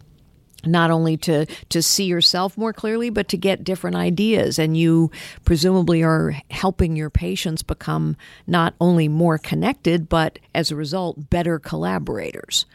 not 0.63 0.91
only 0.91 1.17
to 1.17 1.45
to 1.69 1.81
see 1.81 2.03
yourself 2.03 2.55
more 2.55 2.71
clearly 2.71 3.09
but 3.09 3.27
to 3.27 3.35
get 3.35 3.63
different 3.63 3.95
ideas 3.95 4.59
and 4.59 4.77
you 4.77 5.09
presumably 5.43 6.03
are 6.03 6.35
helping 6.51 6.95
your 6.95 7.09
patients 7.09 7.63
become 7.63 8.15
not 8.45 8.75
only 8.79 9.07
more 9.07 9.39
connected 9.39 10.07
but 10.07 10.37
as 10.53 10.69
a 10.69 10.75
result 10.75 11.31
better 11.31 11.57
collaborators 11.57 12.67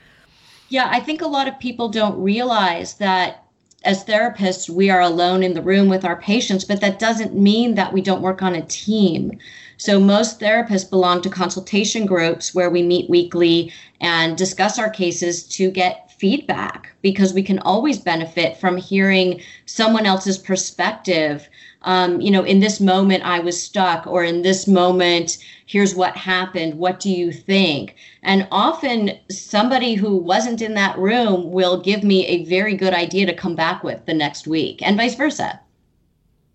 yeah 0.68 0.88
i 0.90 0.98
think 0.98 1.22
a 1.22 1.28
lot 1.28 1.46
of 1.46 1.56
people 1.60 1.88
don't 1.88 2.20
realize 2.20 2.94
that 2.94 3.45
as 3.86 4.04
therapists, 4.04 4.68
we 4.68 4.90
are 4.90 5.00
alone 5.00 5.42
in 5.42 5.54
the 5.54 5.62
room 5.62 5.88
with 5.88 6.04
our 6.04 6.16
patients, 6.16 6.64
but 6.64 6.80
that 6.80 6.98
doesn't 6.98 7.34
mean 7.34 7.74
that 7.76 7.92
we 7.92 8.02
don't 8.02 8.20
work 8.20 8.42
on 8.42 8.54
a 8.54 8.66
team. 8.66 9.38
So, 9.78 10.00
most 10.00 10.40
therapists 10.40 10.88
belong 10.88 11.22
to 11.22 11.30
consultation 11.30 12.06
groups 12.06 12.54
where 12.54 12.70
we 12.70 12.82
meet 12.82 13.08
weekly 13.08 13.72
and 14.00 14.36
discuss 14.36 14.78
our 14.78 14.90
cases 14.90 15.44
to 15.48 15.70
get 15.70 16.05
feedback 16.18 16.92
because 17.02 17.32
we 17.32 17.42
can 17.42 17.58
always 17.60 17.98
benefit 17.98 18.56
from 18.56 18.76
hearing 18.76 19.40
someone 19.66 20.06
else's 20.06 20.38
perspective 20.38 21.48
um, 21.86 22.20
you 22.20 22.32
know, 22.32 22.42
in 22.42 22.58
this 22.58 22.80
moment 22.80 23.24
I 23.24 23.38
was 23.38 23.62
stuck, 23.62 24.06
or 24.08 24.24
in 24.24 24.42
this 24.42 24.66
moment, 24.66 25.38
here's 25.66 25.94
what 25.94 26.16
happened. 26.16 26.74
What 26.74 26.98
do 26.98 27.10
you 27.10 27.32
think? 27.32 27.94
And 28.24 28.46
often 28.50 29.12
somebody 29.30 29.94
who 29.94 30.16
wasn't 30.16 30.60
in 30.60 30.74
that 30.74 30.98
room 30.98 31.52
will 31.52 31.80
give 31.80 32.02
me 32.02 32.26
a 32.26 32.44
very 32.44 32.74
good 32.74 32.92
idea 32.92 33.24
to 33.26 33.34
come 33.34 33.54
back 33.54 33.84
with 33.84 34.04
the 34.04 34.14
next 34.14 34.48
week, 34.48 34.82
and 34.82 34.96
vice 34.96 35.14
versa. 35.14 35.60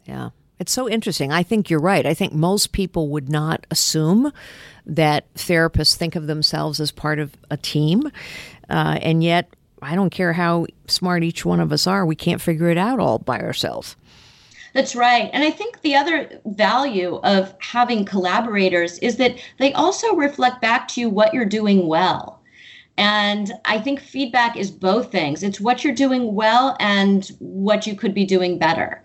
Yeah. 0.05 0.29
It's 0.59 0.71
so 0.71 0.87
interesting. 0.87 1.31
I 1.31 1.41
think 1.41 1.71
you're 1.71 1.79
right. 1.79 2.05
I 2.05 2.13
think 2.13 2.33
most 2.33 2.71
people 2.71 3.09
would 3.09 3.29
not 3.29 3.65
assume 3.71 4.31
that 4.85 5.33
therapists 5.33 5.95
think 5.95 6.15
of 6.15 6.27
themselves 6.27 6.79
as 6.79 6.91
part 6.91 7.17
of 7.17 7.35
a 7.49 7.57
team. 7.57 8.11
Uh, 8.71 8.97
and 9.01 9.23
yet, 9.23 9.53
I 9.81 9.95
don't 9.95 10.11
care 10.11 10.33
how 10.33 10.65
smart 10.87 11.23
each 11.23 11.43
one 11.45 11.59
of 11.59 11.73
us 11.73 11.85
are, 11.85 12.05
we 12.05 12.15
can't 12.15 12.41
figure 12.41 12.69
it 12.69 12.77
out 12.77 12.99
all 12.99 13.19
by 13.19 13.39
ourselves. 13.39 13.95
That's 14.73 14.95
right. 14.95 15.29
And 15.33 15.43
I 15.43 15.51
think 15.51 15.81
the 15.81 15.95
other 15.95 16.39
value 16.45 17.15
of 17.23 17.53
having 17.59 18.05
collaborators 18.05 18.97
is 18.99 19.17
that 19.17 19.35
they 19.59 19.73
also 19.73 20.15
reflect 20.15 20.61
back 20.61 20.87
to 20.89 21.01
you 21.01 21.09
what 21.09 21.33
you're 21.33 21.45
doing 21.45 21.87
well. 21.87 22.41
And 22.97 23.51
I 23.65 23.79
think 23.79 23.99
feedback 23.99 24.55
is 24.55 24.71
both 24.71 25.11
things 25.11 25.43
it's 25.43 25.59
what 25.59 25.83
you're 25.83 25.93
doing 25.93 26.35
well 26.35 26.77
and 26.79 27.29
what 27.39 27.85
you 27.85 27.95
could 27.95 28.13
be 28.13 28.25
doing 28.25 28.57
better. 28.57 29.03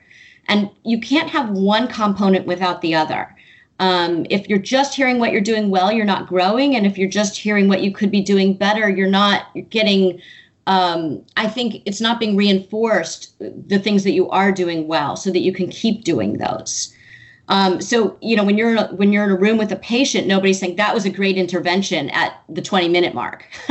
And 0.49 0.71
you 0.85 1.01
can't 1.01 1.31
have 1.31 1.51
one 1.51 1.89
component 1.89 2.47
without 2.47 2.81
the 2.81 2.95
other. 2.95 3.35
Um, 3.79 4.27
if 4.31 4.49
you're 4.49 4.59
just 4.59 4.95
hearing 4.95 5.19
what 5.19 5.33
you're 5.33 5.41
doing 5.41 5.71
well, 5.71 5.93
you're 5.93 6.05
not 6.05 6.27
growing. 6.27 6.77
And 6.77 6.87
if 6.87 6.97
you're 6.97 7.09
just 7.09 7.37
hearing 7.37 7.69
what 7.69 7.83
you 7.83 7.93
could 7.93 8.11
be 8.11 8.23
doing 8.23 8.55
better, 8.55 8.89
you're 8.89 9.09
not 9.09 9.49
getting 9.71 10.21
um, 10.67 11.25
I 11.37 11.47
think 11.49 11.83
it's 11.85 12.01
not 12.01 12.19
being 12.19 12.37
reinforced 12.37 13.33
the 13.39 13.79
things 13.79 14.03
that 14.05 14.13
you 14.13 14.29
are 14.31 14.51
doing 14.51 14.89
well, 14.89 15.17
so 15.17 15.31
that 15.31 15.41
you 15.41 15.53
can 15.53 15.69
keep 15.69 16.03
doing 16.05 16.39
those. 16.39 16.93
Um, 17.49 17.81
so 17.81 18.19
you 18.21 18.37
know 18.37 18.45
when 18.45 18.59
you're 18.59 18.73
in 18.73 18.79
a, 18.79 18.89
when 18.89 19.13
you're 19.13 19.25
in 19.25 19.31
a 19.31 19.37
room 19.37 19.57
with 19.57 19.71
a 19.71 19.77
patient, 19.77 20.27
nobody's 20.27 20.59
saying 20.59 20.77
that 20.77 20.95
was 20.95 21.05
a 21.05 21.11
great 21.11 21.37
intervention 21.37 22.11
at 22.11 22.41
the 22.49 22.61
20 22.61 22.89
minute 22.89 23.15
mark. 23.15 23.47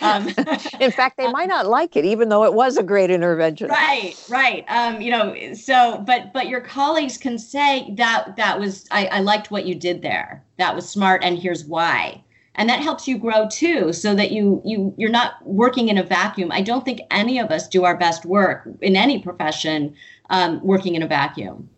um, 0.00 0.28
in 0.80 0.92
fact, 0.92 1.16
they 1.16 1.30
might 1.30 1.48
not 1.48 1.66
like 1.66 1.96
it, 1.96 2.04
even 2.04 2.28
though 2.28 2.44
it 2.44 2.54
was 2.54 2.76
a 2.76 2.82
great 2.82 3.10
intervention. 3.10 3.68
Right, 3.68 4.14
right. 4.28 4.64
Um, 4.68 5.00
you 5.00 5.10
know, 5.10 5.54
so 5.54 6.02
but 6.06 6.32
but 6.32 6.48
your 6.48 6.60
colleagues 6.60 7.18
can 7.18 7.38
say 7.38 7.92
that 7.96 8.36
that 8.36 8.60
was 8.60 8.86
I, 8.90 9.06
I 9.06 9.20
liked 9.20 9.50
what 9.50 9.66
you 9.66 9.74
did 9.74 10.02
there. 10.02 10.44
That 10.58 10.74
was 10.74 10.88
smart, 10.88 11.22
and 11.24 11.38
here's 11.38 11.64
why 11.64 12.22
and 12.58 12.68
that 12.68 12.80
helps 12.80 13.06
you 13.08 13.16
grow 13.16 13.48
too 13.48 13.92
so 13.92 14.14
that 14.14 14.32
you 14.32 14.60
you 14.64 14.92
you're 14.98 15.08
not 15.08 15.34
working 15.46 15.88
in 15.88 15.96
a 15.96 16.02
vacuum 16.02 16.50
i 16.52 16.60
don't 16.60 16.84
think 16.84 17.00
any 17.10 17.38
of 17.38 17.50
us 17.50 17.68
do 17.68 17.84
our 17.84 17.96
best 17.96 18.26
work 18.26 18.68
in 18.82 18.96
any 18.96 19.22
profession 19.22 19.94
um, 20.30 20.60
working 20.62 20.94
in 20.94 21.02
a 21.02 21.06
vacuum 21.06 21.70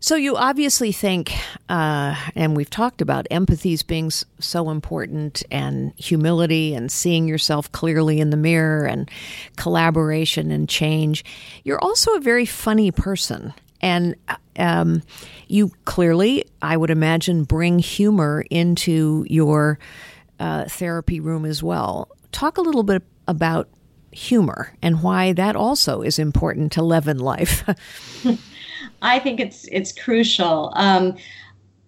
so 0.00 0.16
you 0.16 0.36
obviously 0.36 0.92
think, 0.92 1.32
uh, 1.68 2.16
and 2.34 2.56
we've 2.56 2.70
talked 2.70 3.02
about 3.02 3.26
empathies 3.30 3.86
being 3.86 4.10
so 4.10 4.70
important, 4.70 5.42
and 5.50 5.92
humility, 5.98 6.74
and 6.74 6.90
seeing 6.90 7.28
yourself 7.28 7.70
clearly 7.72 8.18
in 8.18 8.30
the 8.30 8.36
mirror, 8.36 8.86
and 8.86 9.10
collaboration 9.56 10.50
and 10.50 10.68
change. 10.68 11.24
You're 11.64 11.82
also 11.82 12.14
a 12.14 12.20
very 12.20 12.46
funny 12.46 12.90
person, 12.90 13.52
and 13.82 14.14
um, 14.56 15.02
you 15.48 15.70
clearly, 15.84 16.44
I 16.62 16.76
would 16.76 16.90
imagine, 16.90 17.44
bring 17.44 17.78
humor 17.78 18.44
into 18.50 19.26
your 19.28 19.78
uh, 20.38 20.64
therapy 20.64 21.20
room 21.20 21.44
as 21.44 21.62
well. 21.62 22.08
Talk 22.32 22.56
a 22.56 22.62
little 22.62 22.82
bit 22.84 23.02
about 23.28 23.68
humor 24.12 24.74
and 24.82 25.02
why 25.02 25.32
that 25.32 25.54
also 25.54 26.02
is 26.02 26.18
important 26.18 26.72
to 26.72 26.82
leaven 26.82 27.18
life. 27.18 27.64
I 29.02 29.18
think 29.18 29.40
it's 29.40 29.66
it's 29.70 29.92
crucial. 29.92 30.72
Um, 30.76 31.16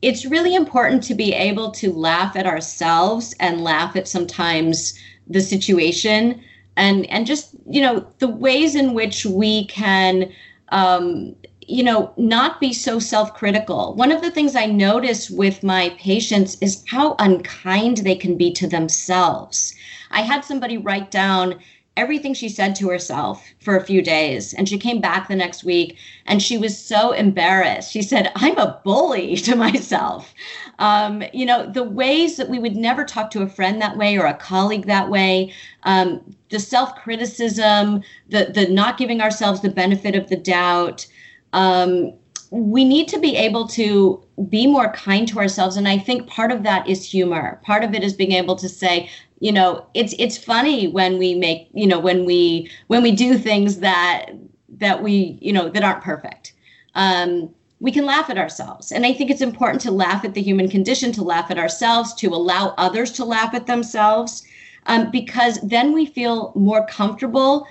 it's 0.01 0.25
really 0.25 0.55
important 0.55 1.03
to 1.05 1.15
be 1.15 1.33
able 1.33 1.71
to 1.73 1.93
laugh 1.93 2.37
at 2.37 2.47
ourselves 2.47 3.35
and 3.39 3.63
laugh 3.63 3.95
at 3.97 4.09
sometimes 4.09 4.99
the 5.29 5.41
situation 5.41 6.43
and 6.77 7.09
and 7.11 7.27
just 7.27 7.55
you 7.67 7.81
know 7.81 8.07
the 8.19 8.29
ways 8.29 8.75
in 8.75 8.95
which 8.95 9.25
we 9.27 9.67
can 9.67 10.33
um, 10.71 11.37
you 11.69 11.83
know, 11.83 12.13
not 12.17 12.61
be 12.61 12.73
so 12.73 12.99
self 12.99 13.35
critical. 13.35 13.95
One 13.95 14.11
of 14.11 14.21
the 14.21 14.31
things 14.31 14.57
I 14.57 14.67
notice 14.67 15.31
with 15.31 15.63
my 15.63 15.91
patients 15.99 16.57
is 16.61 16.85
how 16.89 17.15
unkind 17.19 17.99
they 17.99 18.17
can 18.17 18.37
be 18.37 18.53
to 18.55 18.67
themselves. 18.67 19.75
I 20.11 20.23
had 20.23 20.45
somebody 20.45 20.77
write 20.77 21.11
down 21.11 21.61
everything 21.97 22.33
she 22.33 22.49
said 22.49 22.75
to 22.75 22.89
herself 22.89 23.47
for 23.61 23.77
a 23.77 23.85
few 23.85 24.01
days. 24.03 24.55
And 24.55 24.69
she 24.69 24.79
came 24.79 25.01
back 25.01 25.29
the 25.29 25.37
next 25.37 25.63
week 25.63 25.99
and 26.27 26.43
she 26.43 26.57
was 26.57 26.79
so 26.79 27.13
embarrassed. 27.13 27.93
She 27.93 28.03
said, 28.03 28.33
I'm 28.37 28.57
a 28.59 28.81
bully 28.85 29.37
to 29.49 29.57
myself. 29.57 30.33
Um, 30.79 31.23
you 31.33 31.45
know, 31.45 31.71
the 31.71 31.83
ways 31.83 32.37
that 32.37 32.49
we 32.49 32.59
would 32.59 32.77
never 32.77 33.05
talk 33.05 33.31
to 33.33 33.43
a 33.43 33.49
friend 33.49 33.81
that 33.83 33.99
way 33.99 34.19
or 34.19 34.27
a 34.27 34.35
colleague 34.35 34.87
that 34.87 35.11
way, 35.11 35.53
um, 35.83 36.23
the 36.49 36.59
self 36.59 36.95
criticism, 36.97 38.03
the, 38.29 38.51
the 38.55 38.69
not 38.69 38.97
giving 38.97 39.21
ourselves 39.21 39.61
the 39.61 39.71
benefit 39.71 40.15
of 40.15 40.29
the 40.29 40.37
doubt 40.37 41.07
um, 41.53 42.13
we 42.53 42.85
need 42.85 43.09
to 43.09 43.19
be 43.19 43.35
able 43.35 43.67
to 43.67 44.23
be 44.51 44.67
more 44.67 44.93
kind 44.93 45.27
to 45.27 45.39
ourselves 45.39 45.77
and 45.77 45.89
i 45.89 45.97
think 45.97 46.29
part 46.29 46.53
of 46.53 46.63
that 46.63 46.87
is 46.87 47.03
humor 47.03 47.59
part 47.65 47.83
of 47.83 47.95
it 47.95 48.05
is 48.05 48.13
being 48.13 48.33
able 48.33 48.55
to 48.57 48.69
say 48.69 49.09
you 49.43 49.51
know 49.51 49.85
it's 49.93 50.15
it's 50.21 50.39
funny 50.39 50.87
when 50.87 51.19
we 51.19 51.35
make 51.35 51.69
you 51.75 51.87
know 51.87 51.99
when 51.99 52.25
we 52.25 52.71
when 52.87 53.03
we 53.03 53.11
do 53.11 53.37
things 53.37 53.81
that 53.81 54.27
that 54.69 55.03
we 55.03 55.37
you 55.43 55.53
know 55.53 55.69
that 55.69 55.83
aren't 55.83 56.03
perfect. 56.03 56.53
Um, 56.95 57.53
we 57.81 57.91
can 57.91 58.07
laugh 58.07 58.31
at 58.31 58.39
ourselves. 58.39 58.93
And 58.93 59.05
i 59.05 59.13
think 59.13 59.29
it's 59.31 59.49
important 59.51 59.81
to 59.83 59.91
laugh 59.91 60.25
at 60.25 60.35
the 60.35 60.43
human 60.49 60.69
condition 60.69 61.11
to 61.13 61.25
laugh 61.25 61.51
at 61.51 61.59
ourselves 61.59 62.15
to 62.15 62.29
allow 62.29 62.75
others 62.79 63.11
to 63.13 63.25
laugh 63.25 63.53
at 63.53 63.67
themselves 63.67 64.45
um, 64.87 65.11
because 65.11 65.59
then 65.63 65.93
we 65.93 66.07
feel 66.07 66.53
more 66.55 66.87
comfortable 66.87 67.67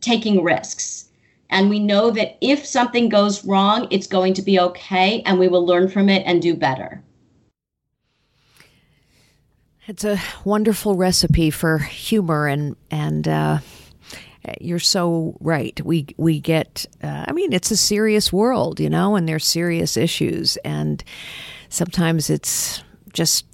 taking 0.00 0.42
risks. 0.42 1.04
And 1.50 1.70
we 1.70 1.78
know 1.78 2.10
that 2.10 2.36
if 2.40 2.66
something 2.66 3.08
goes 3.08 3.44
wrong, 3.44 3.86
it's 3.92 4.08
going 4.08 4.34
to 4.34 4.42
be 4.42 4.58
okay 4.58 5.22
and 5.24 5.38
we 5.38 5.46
will 5.46 5.64
learn 5.64 5.86
from 5.88 6.08
it 6.08 6.24
and 6.26 6.42
do 6.42 6.54
better. 6.56 7.00
It's 9.88 10.04
a 10.04 10.20
wonderful 10.44 10.94
recipe 10.94 11.50
for 11.50 11.78
humor 11.78 12.46
and 12.46 12.76
and 12.90 13.26
uh, 13.26 13.58
you're 14.60 14.78
so 14.78 15.36
right. 15.40 15.80
We 15.84 16.06
we 16.16 16.40
get. 16.40 16.86
Uh, 17.02 17.24
I 17.26 17.32
mean, 17.32 17.52
it's 17.52 17.70
a 17.70 17.76
serious 17.76 18.32
world, 18.32 18.78
you 18.78 18.88
know, 18.88 19.16
and 19.16 19.28
there's 19.28 19.44
serious 19.44 19.96
issues, 19.96 20.56
and 20.58 21.02
sometimes 21.68 22.30
it's 22.30 22.84
just 23.12 23.44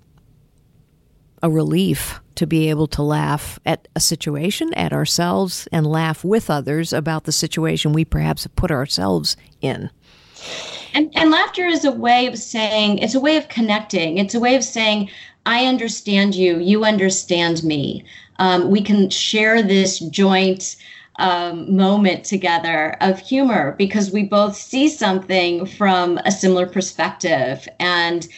a 1.42 1.50
relief 1.50 2.20
to 2.34 2.46
be 2.46 2.68
able 2.68 2.88
to 2.88 3.02
laugh 3.02 3.58
at 3.64 3.88
a 3.96 4.00
situation, 4.00 4.72
at 4.74 4.92
ourselves, 4.92 5.66
and 5.72 5.86
laugh 5.86 6.24
with 6.24 6.50
others 6.50 6.92
about 6.92 7.24
the 7.24 7.32
situation 7.32 7.92
we 7.92 8.04
perhaps 8.04 8.42
have 8.44 8.54
put 8.54 8.70
ourselves 8.70 9.36
in. 9.60 9.90
And, 10.94 11.12
and 11.16 11.30
laughter 11.30 11.66
is 11.66 11.84
a 11.84 11.92
way 11.92 12.26
of 12.26 12.38
saying, 12.38 12.98
it's 12.98 13.14
a 13.14 13.20
way 13.20 13.36
of 13.36 13.48
connecting. 13.48 14.18
It's 14.18 14.34
a 14.34 14.40
way 14.40 14.56
of 14.56 14.64
saying, 14.64 15.10
I 15.48 15.64
understand 15.64 16.34
you, 16.34 16.58
you 16.58 16.84
understand 16.84 17.64
me. 17.64 18.04
Um, 18.38 18.70
we 18.70 18.82
can 18.82 19.08
share 19.08 19.62
this 19.62 19.98
joint 19.98 20.76
um, 21.16 21.74
moment 21.74 22.24
together 22.24 22.98
of 23.00 23.18
humor 23.18 23.74
because 23.78 24.10
we 24.10 24.24
both 24.24 24.54
see 24.54 24.90
something 24.90 25.64
from 25.64 26.18
a 26.18 26.30
similar 26.30 26.66
perspective 26.66 27.66
and 27.80 28.28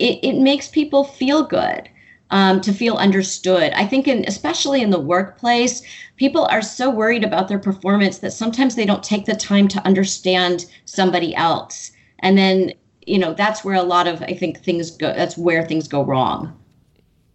it, 0.00 0.18
it 0.24 0.40
makes 0.40 0.66
people 0.66 1.04
feel 1.04 1.44
good 1.44 1.88
um, 2.30 2.60
to 2.62 2.72
feel 2.72 2.96
understood. 2.96 3.72
I 3.74 3.86
think, 3.86 4.08
in, 4.08 4.24
especially 4.26 4.82
in 4.82 4.90
the 4.90 4.98
workplace, 4.98 5.82
people 6.16 6.46
are 6.46 6.62
so 6.62 6.90
worried 6.90 7.22
about 7.22 7.46
their 7.46 7.60
performance 7.60 8.18
that 8.18 8.32
sometimes 8.32 8.74
they 8.74 8.86
don't 8.86 9.04
take 9.04 9.26
the 9.26 9.36
time 9.36 9.68
to 9.68 9.86
understand 9.86 10.66
somebody 10.84 11.32
else. 11.36 11.92
And 12.18 12.36
then, 12.36 12.72
you 13.06 13.20
know, 13.20 13.34
that's 13.34 13.64
where 13.64 13.76
a 13.76 13.84
lot 13.84 14.08
of, 14.08 14.20
I 14.22 14.34
think, 14.34 14.64
things 14.64 14.90
go, 14.90 15.12
that's 15.12 15.38
where 15.38 15.64
things 15.64 15.86
go 15.86 16.02
wrong. 16.02 16.52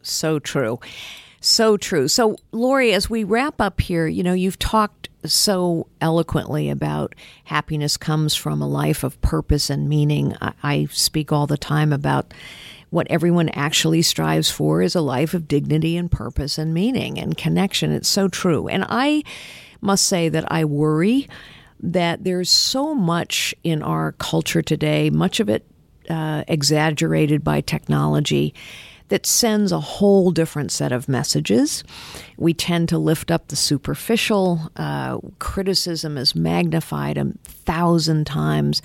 So 0.02 0.40
true. 0.40 0.80
So 1.40 1.76
true. 1.76 2.08
So, 2.08 2.36
Lori, 2.52 2.94
as 2.94 3.10
we 3.10 3.24
wrap 3.24 3.60
up 3.60 3.82
here, 3.82 4.06
you 4.06 4.22
know, 4.22 4.34
you've 4.34 4.60
talked 4.60 5.10
so 5.26 5.88
eloquently 6.00 6.70
about 6.70 7.16
happiness 7.46 7.98
comes 7.98 8.36
from 8.36 8.62
a 8.62 8.68
life 8.68 9.04
of 9.04 9.20
purpose 9.22 9.70
and 9.70 9.90
meaning. 9.90 10.36
I, 10.40 10.54
I 10.62 10.88
speak 10.92 11.32
all 11.32 11.48
the 11.48 11.58
time 11.58 11.92
about 11.94 12.34
what 12.92 13.08
everyone 13.10 13.50
actually 13.50 14.02
strives 14.02 14.52
for 14.52 14.82
is 14.82 14.96
a 14.96 15.02
life 15.02 15.34
of 15.34 15.48
dignity 15.48 15.98
and 15.98 16.12
purpose 16.12 16.58
and 16.58 16.74
meaning 16.74 17.18
and 17.18 17.38
connection. 17.38 17.92
It's 17.92 18.10
so 18.10 18.28
true. 18.28 18.68
And 18.68 18.86
I 18.88 19.24
must 19.80 20.06
say 20.06 20.30
that 20.30 20.52
I 20.52 20.66
worry 20.66 21.28
that 21.80 22.24
there's 22.24 22.50
so 22.50 22.94
much 22.94 23.56
in 23.64 23.82
our 23.82 24.12
culture 24.14 24.62
today, 24.62 25.10
much 25.10 25.40
of 25.40 25.50
it 25.50 25.66
uh, 26.10 26.44
exaggerated 26.48 27.44
by 27.44 27.62
technology, 27.62 28.54
that 29.12 29.26
sends 29.26 29.74
a 29.74 29.80
whole 29.82 30.32
different 30.32 30.72
set 30.72 30.94
of 30.94 31.10
messages. 31.10 31.84
We 32.38 32.54
tend 32.54 32.88
to 32.90 32.98
lift 32.98 33.30
up 33.30 33.50
the 33.50 33.58
superficial. 33.58 34.72
Uh, 34.78 35.20
criticism 35.38 36.18
is 36.18 36.34
magnified 36.34 37.18
a 37.18 37.34
thousand 37.44 38.26
times. 38.26 38.82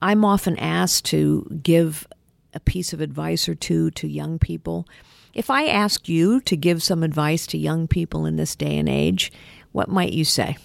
I'm 0.00 0.24
often 0.24 0.58
asked 0.58 1.04
to 1.06 1.46
give 1.62 2.06
a 2.54 2.60
piece 2.60 2.94
of 2.94 3.02
advice 3.02 3.50
or 3.50 3.54
two 3.54 3.90
to 3.90 4.08
young 4.08 4.38
people. 4.38 4.88
If 5.34 5.50
I 5.50 5.66
asked 5.66 6.08
you 6.08 6.40
to 6.40 6.56
give 6.56 6.82
some 6.82 7.02
advice 7.02 7.46
to 7.48 7.58
young 7.58 7.86
people 7.86 8.24
in 8.24 8.36
this 8.36 8.56
day 8.56 8.78
and 8.78 8.88
age, 8.88 9.30
what 9.72 9.90
might 9.90 10.14
you 10.14 10.24
say? 10.24 10.56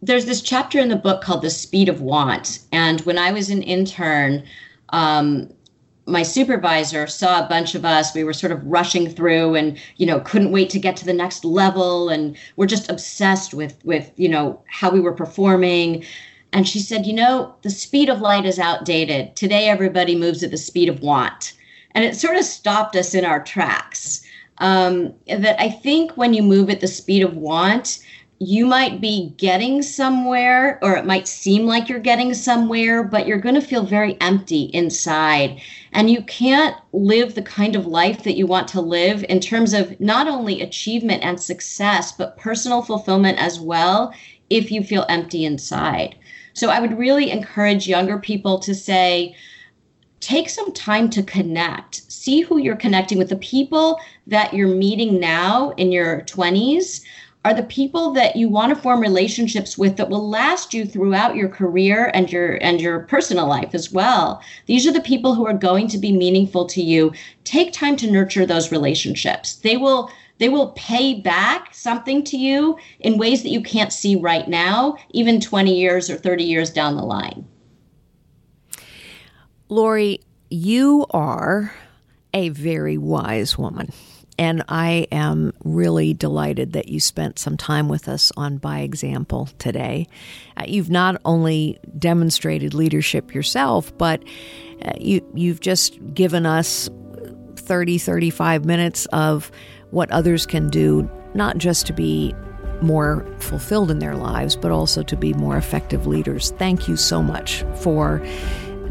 There's 0.00 0.24
this 0.24 0.40
chapter 0.40 0.78
in 0.78 0.88
the 0.88 0.96
book 0.96 1.20
called 1.20 1.42
The 1.42 1.50
Speed 1.50 1.90
of 1.90 2.00
Want. 2.00 2.60
And 2.72 3.02
when 3.02 3.18
I 3.18 3.30
was 3.30 3.50
an 3.50 3.60
intern, 3.62 4.42
um, 4.90 5.52
my 6.08 6.22
supervisor 6.22 7.06
saw 7.06 7.44
a 7.44 7.48
bunch 7.48 7.74
of 7.74 7.84
us. 7.84 8.14
We 8.14 8.24
were 8.24 8.32
sort 8.32 8.52
of 8.52 8.64
rushing 8.64 9.08
through 9.08 9.54
and 9.54 9.78
you 9.96 10.06
know 10.06 10.20
couldn't 10.20 10.52
wait 10.52 10.70
to 10.70 10.78
get 10.78 10.96
to 10.96 11.04
the 11.04 11.12
next 11.12 11.44
level. 11.44 12.08
And 12.08 12.36
we're 12.56 12.66
just 12.66 12.90
obsessed 12.90 13.54
with 13.54 13.78
with 13.84 14.10
you 14.16 14.28
know 14.28 14.62
how 14.66 14.90
we 14.90 15.00
were 15.00 15.12
performing. 15.12 16.04
And 16.52 16.66
she 16.66 16.80
said 16.80 17.06
you 17.06 17.12
know 17.12 17.54
the 17.62 17.70
speed 17.70 18.08
of 18.08 18.20
light 18.20 18.46
is 18.46 18.58
outdated. 18.58 19.36
Today 19.36 19.68
everybody 19.68 20.16
moves 20.16 20.42
at 20.42 20.50
the 20.50 20.56
speed 20.56 20.88
of 20.88 21.00
want. 21.00 21.52
And 21.92 22.04
it 22.04 22.16
sort 22.16 22.36
of 22.36 22.44
stopped 22.44 22.96
us 22.96 23.14
in 23.14 23.24
our 23.24 23.42
tracks. 23.42 24.24
Um, 24.60 25.14
that 25.28 25.54
i 25.62 25.70
think 25.70 26.16
when 26.16 26.34
you 26.34 26.42
move 26.42 26.68
at 26.68 26.80
the 26.80 26.88
speed 26.88 27.22
of 27.22 27.36
want 27.36 28.00
you 28.40 28.66
might 28.66 29.00
be 29.00 29.34
getting 29.36 29.82
somewhere, 29.82 30.78
or 30.80 30.96
it 30.96 31.04
might 31.04 31.26
seem 31.26 31.66
like 31.66 31.88
you're 31.88 31.98
getting 31.98 32.32
somewhere, 32.34 33.02
but 33.02 33.26
you're 33.26 33.40
going 33.40 33.56
to 33.56 33.60
feel 33.60 33.84
very 33.84 34.16
empty 34.20 34.70
inside. 34.72 35.60
And 35.92 36.08
you 36.08 36.22
can't 36.22 36.76
live 36.92 37.34
the 37.34 37.42
kind 37.42 37.74
of 37.74 37.86
life 37.86 38.22
that 38.22 38.36
you 38.36 38.46
want 38.46 38.68
to 38.68 38.80
live 38.80 39.24
in 39.28 39.40
terms 39.40 39.72
of 39.72 39.98
not 40.00 40.28
only 40.28 40.62
achievement 40.62 41.24
and 41.24 41.40
success, 41.40 42.12
but 42.12 42.36
personal 42.36 42.82
fulfillment 42.82 43.38
as 43.38 43.58
well, 43.58 44.14
if 44.50 44.70
you 44.70 44.84
feel 44.84 45.04
empty 45.08 45.44
inside. 45.44 46.14
So 46.52 46.70
I 46.70 46.78
would 46.78 46.96
really 46.96 47.30
encourage 47.30 47.88
younger 47.88 48.18
people 48.18 48.60
to 48.60 48.74
say, 48.74 49.34
take 50.20 50.48
some 50.48 50.72
time 50.72 51.10
to 51.10 51.22
connect. 51.24 52.10
See 52.10 52.42
who 52.42 52.58
you're 52.58 52.76
connecting 52.76 53.18
with, 53.18 53.30
the 53.30 53.36
people 53.36 53.98
that 54.28 54.54
you're 54.54 54.68
meeting 54.68 55.18
now 55.18 55.70
in 55.70 55.90
your 55.90 56.22
20s 56.22 57.02
are 57.48 57.54
the 57.54 57.62
people 57.62 58.10
that 58.12 58.36
you 58.36 58.46
want 58.46 58.74
to 58.74 58.80
form 58.80 59.00
relationships 59.00 59.78
with 59.78 59.96
that 59.96 60.10
will 60.10 60.28
last 60.28 60.74
you 60.74 60.84
throughout 60.84 61.34
your 61.34 61.48
career 61.48 62.10
and 62.12 62.30
your 62.30 62.62
and 62.62 62.78
your 62.78 63.00
personal 63.00 63.46
life 63.46 63.74
as 63.74 63.90
well. 63.90 64.42
These 64.66 64.86
are 64.86 64.92
the 64.92 65.00
people 65.00 65.34
who 65.34 65.46
are 65.46 65.54
going 65.54 65.88
to 65.88 65.96
be 65.96 66.12
meaningful 66.12 66.66
to 66.66 66.82
you. 66.82 67.10
Take 67.44 67.72
time 67.72 67.96
to 67.96 68.10
nurture 68.10 68.44
those 68.44 68.70
relationships. 68.70 69.56
They 69.56 69.78
will 69.78 70.10
they 70.36 70.50
will 70.50 70.72
pay 70.72 71.14
back 71.14 71.74
something 71.74 72.22
to 72.24 72.36
you 72.36 72.76
in 73.00 73.16
ways 73.16 73.42
that 73.42 73.48
you 73.48 73.62
can't 73.62 73.94
see 73.94 74.14
right 74.14 74.46
now 74.46 74.98
even 75.12 75.40
20 75.40 75.74
years 75.74 76.10
or 76.10 76.16
30 76.16 76.44
years 76.44 76.68
down 76.68 76.96
the 76.96 77.02
line. 77.02 77.48
Lori 79.70 80.20
you 80.50 81.06
are 81.10 81.72
a 82.34 82.50
very 82.50 82.98
wise 82.98 83.56
woman 83.56 83.90
and 84.38 84.62
I 84.68 85.08
am 85.10 85.52
really 85.64 86.14
delighted 86.14 86.72
that 86.74 86.88
you 86.88 87.00
spent 87.00 87.38
some 87.38 87.56
time 87.56 87.88
with 87.88 88.08
us 88.08 88.30
on 88.36 88.58
By 88.58 88.80
Example 88.80 89.48
today. 89.58 90.06
Uh, 90.56 90.64
you've 90.66 90.90
not 90.90 91.20
only 91.24 91.78
demonstrated 91.98 92.72
leadership 92.72 93.34
yourself, 93.34 93.96
but 93.98 94.22
uh, 94.84 94.92
you, 94.98 95.28
you've 95.34 95.60
just 95.60 95.98
given 96.14 96.46
us 96.46 96.88
30, 97.56 97.98
35 97.98 98.64
minutes 98.64 99.06
of 99.06 99.50
what 99.90 100.10
others 100.12 100.46
can 100.46 100.70
do, 100.70 101.10
not 101.34 101.58
just 101.58 101.86
to 101.86 101.92
be 101.92 102.34
more 102.80 103.26
fulfilled 103.40 103.90
in 103.90 103.98
their 103.98 104.14
lives, 104.14 104.54
but 104.54 104.70
also 104.70 105.02
to 105.02 105.16
be 105.16 105.34
more 105.34 105.56
effective 105.56 106.06
leaders. 106.06 106.52
Thank 106.52 106.86
you 106.86 106.96
so 106.96 107.22
much 107.22 107.64
for 107.80 108.24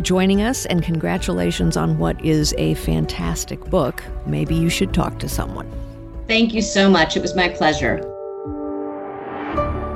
joining 0.01 0.41
us, 0.41 0.65
and 0.65 0.83
congratulations 0.83 1.77
on 1.77 1.97
what 1.97 2.23
is 2.23 2.53
a 2.57 2.73
fantastic 2.75 3.59
book. 3.65 4.03
Maybe 4.25 4.55
you 4.55 4.69
should 4.69 4.93
talk 4.93 5.19
to 5.19 5.29
someone. 5.29 5.71
Thank 6.27 6.53
you 6.53 6.61
so 6.61 6.89
much. 6.89 7.15
It 7.15 7.21
was 7.21 7.35
my 7.35 7.49
pleasure. 7.49 8.01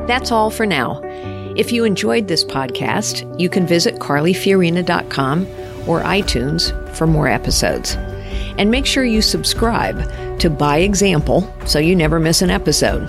That's 0.07 0.31
all 0.31 0.49
for 0.49 0.65
now. 0.65 1.01
If 1.55 1.71
you 1.71 1.83
enjoyed 1.83 2.27
this 2.27 2.45
podcast, 2.45 3.39
you 3.39 3.49
can 3.49 3.67
visit 3.67 3.95
carlyfiorina.com 3.95 5.47
or 5.87 6.01
iTunes 6.01 6.95
for 6.95 7.07
more 7.07 7.27
episodes. 7.27 7.95
And 8.57 8.71
make 8.71 8.85
sure 8.85 9.03
you 9.03 9.21
subscribe 9.21 10.39
to 10.39 10.49
By 10.49 10.77
Example 10.79 11.53
so 11.65 11.79
you 11.79 11.95
never 11.95 12.19
miss 12.19 12.41
an 12.41 12.49
episode. 12.49 13.07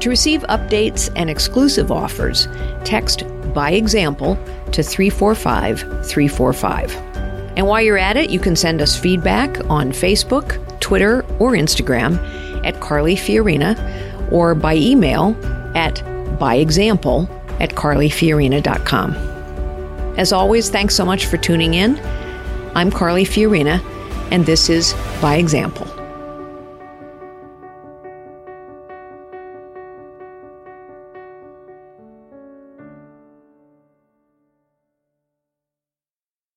To 0.00 0.08
receive 0.08 0.40
updates 0.42 1.10
and 1.14 1.30
exclusive 1.30 1.92
offers, 1.92 2.48
text 2.84 3.24
By 3.54 3.72
Example 3.72 4.36
to 4.72 4.82
345 4.82 5.80
345. 6.06 6.94
And 7.56 7.66
while 7.66 7.82
you're 7.82 7.98
at 7.98 8.16
it, 8.16 8.30
you 8.30 8.40
can 8.40 8.56
send 8.56 8.80
us 8.80 8.98
feedback 8.98 9.58
on 9.68 9.92
Facebook, 9.92 10.58
Twitter, 10.80 11.22
or 11.38 11.52
Instagram 11.52 12.16
at 12.64 12.80
Carly 12.80 13.14
Fiorina 13.14 13.76
or 14.32 14.54
by 14.54 14.74
email 14.74 15.36
at 15.74 15.96
byexample 16.38 17.28
at 17.60 17.70
carlyfiorina.com. 17.70 19.14
As 20.16 20.32
always, 20.32 20.70
thanks 20.70 20.94
so 20.94 21.04
much 21.04 21.26
for 21.26 21.36
tuning 21.36 21.74
in. 21.74 21.98
I'm 22.74 22.90
Carly 22.90 23.24
Fiorina, 23.24 23.82
and 24.30 24.46
this 24.46 24.68
is 24.70 24.94
By 25.20 25.36
Example. 25.36 26.01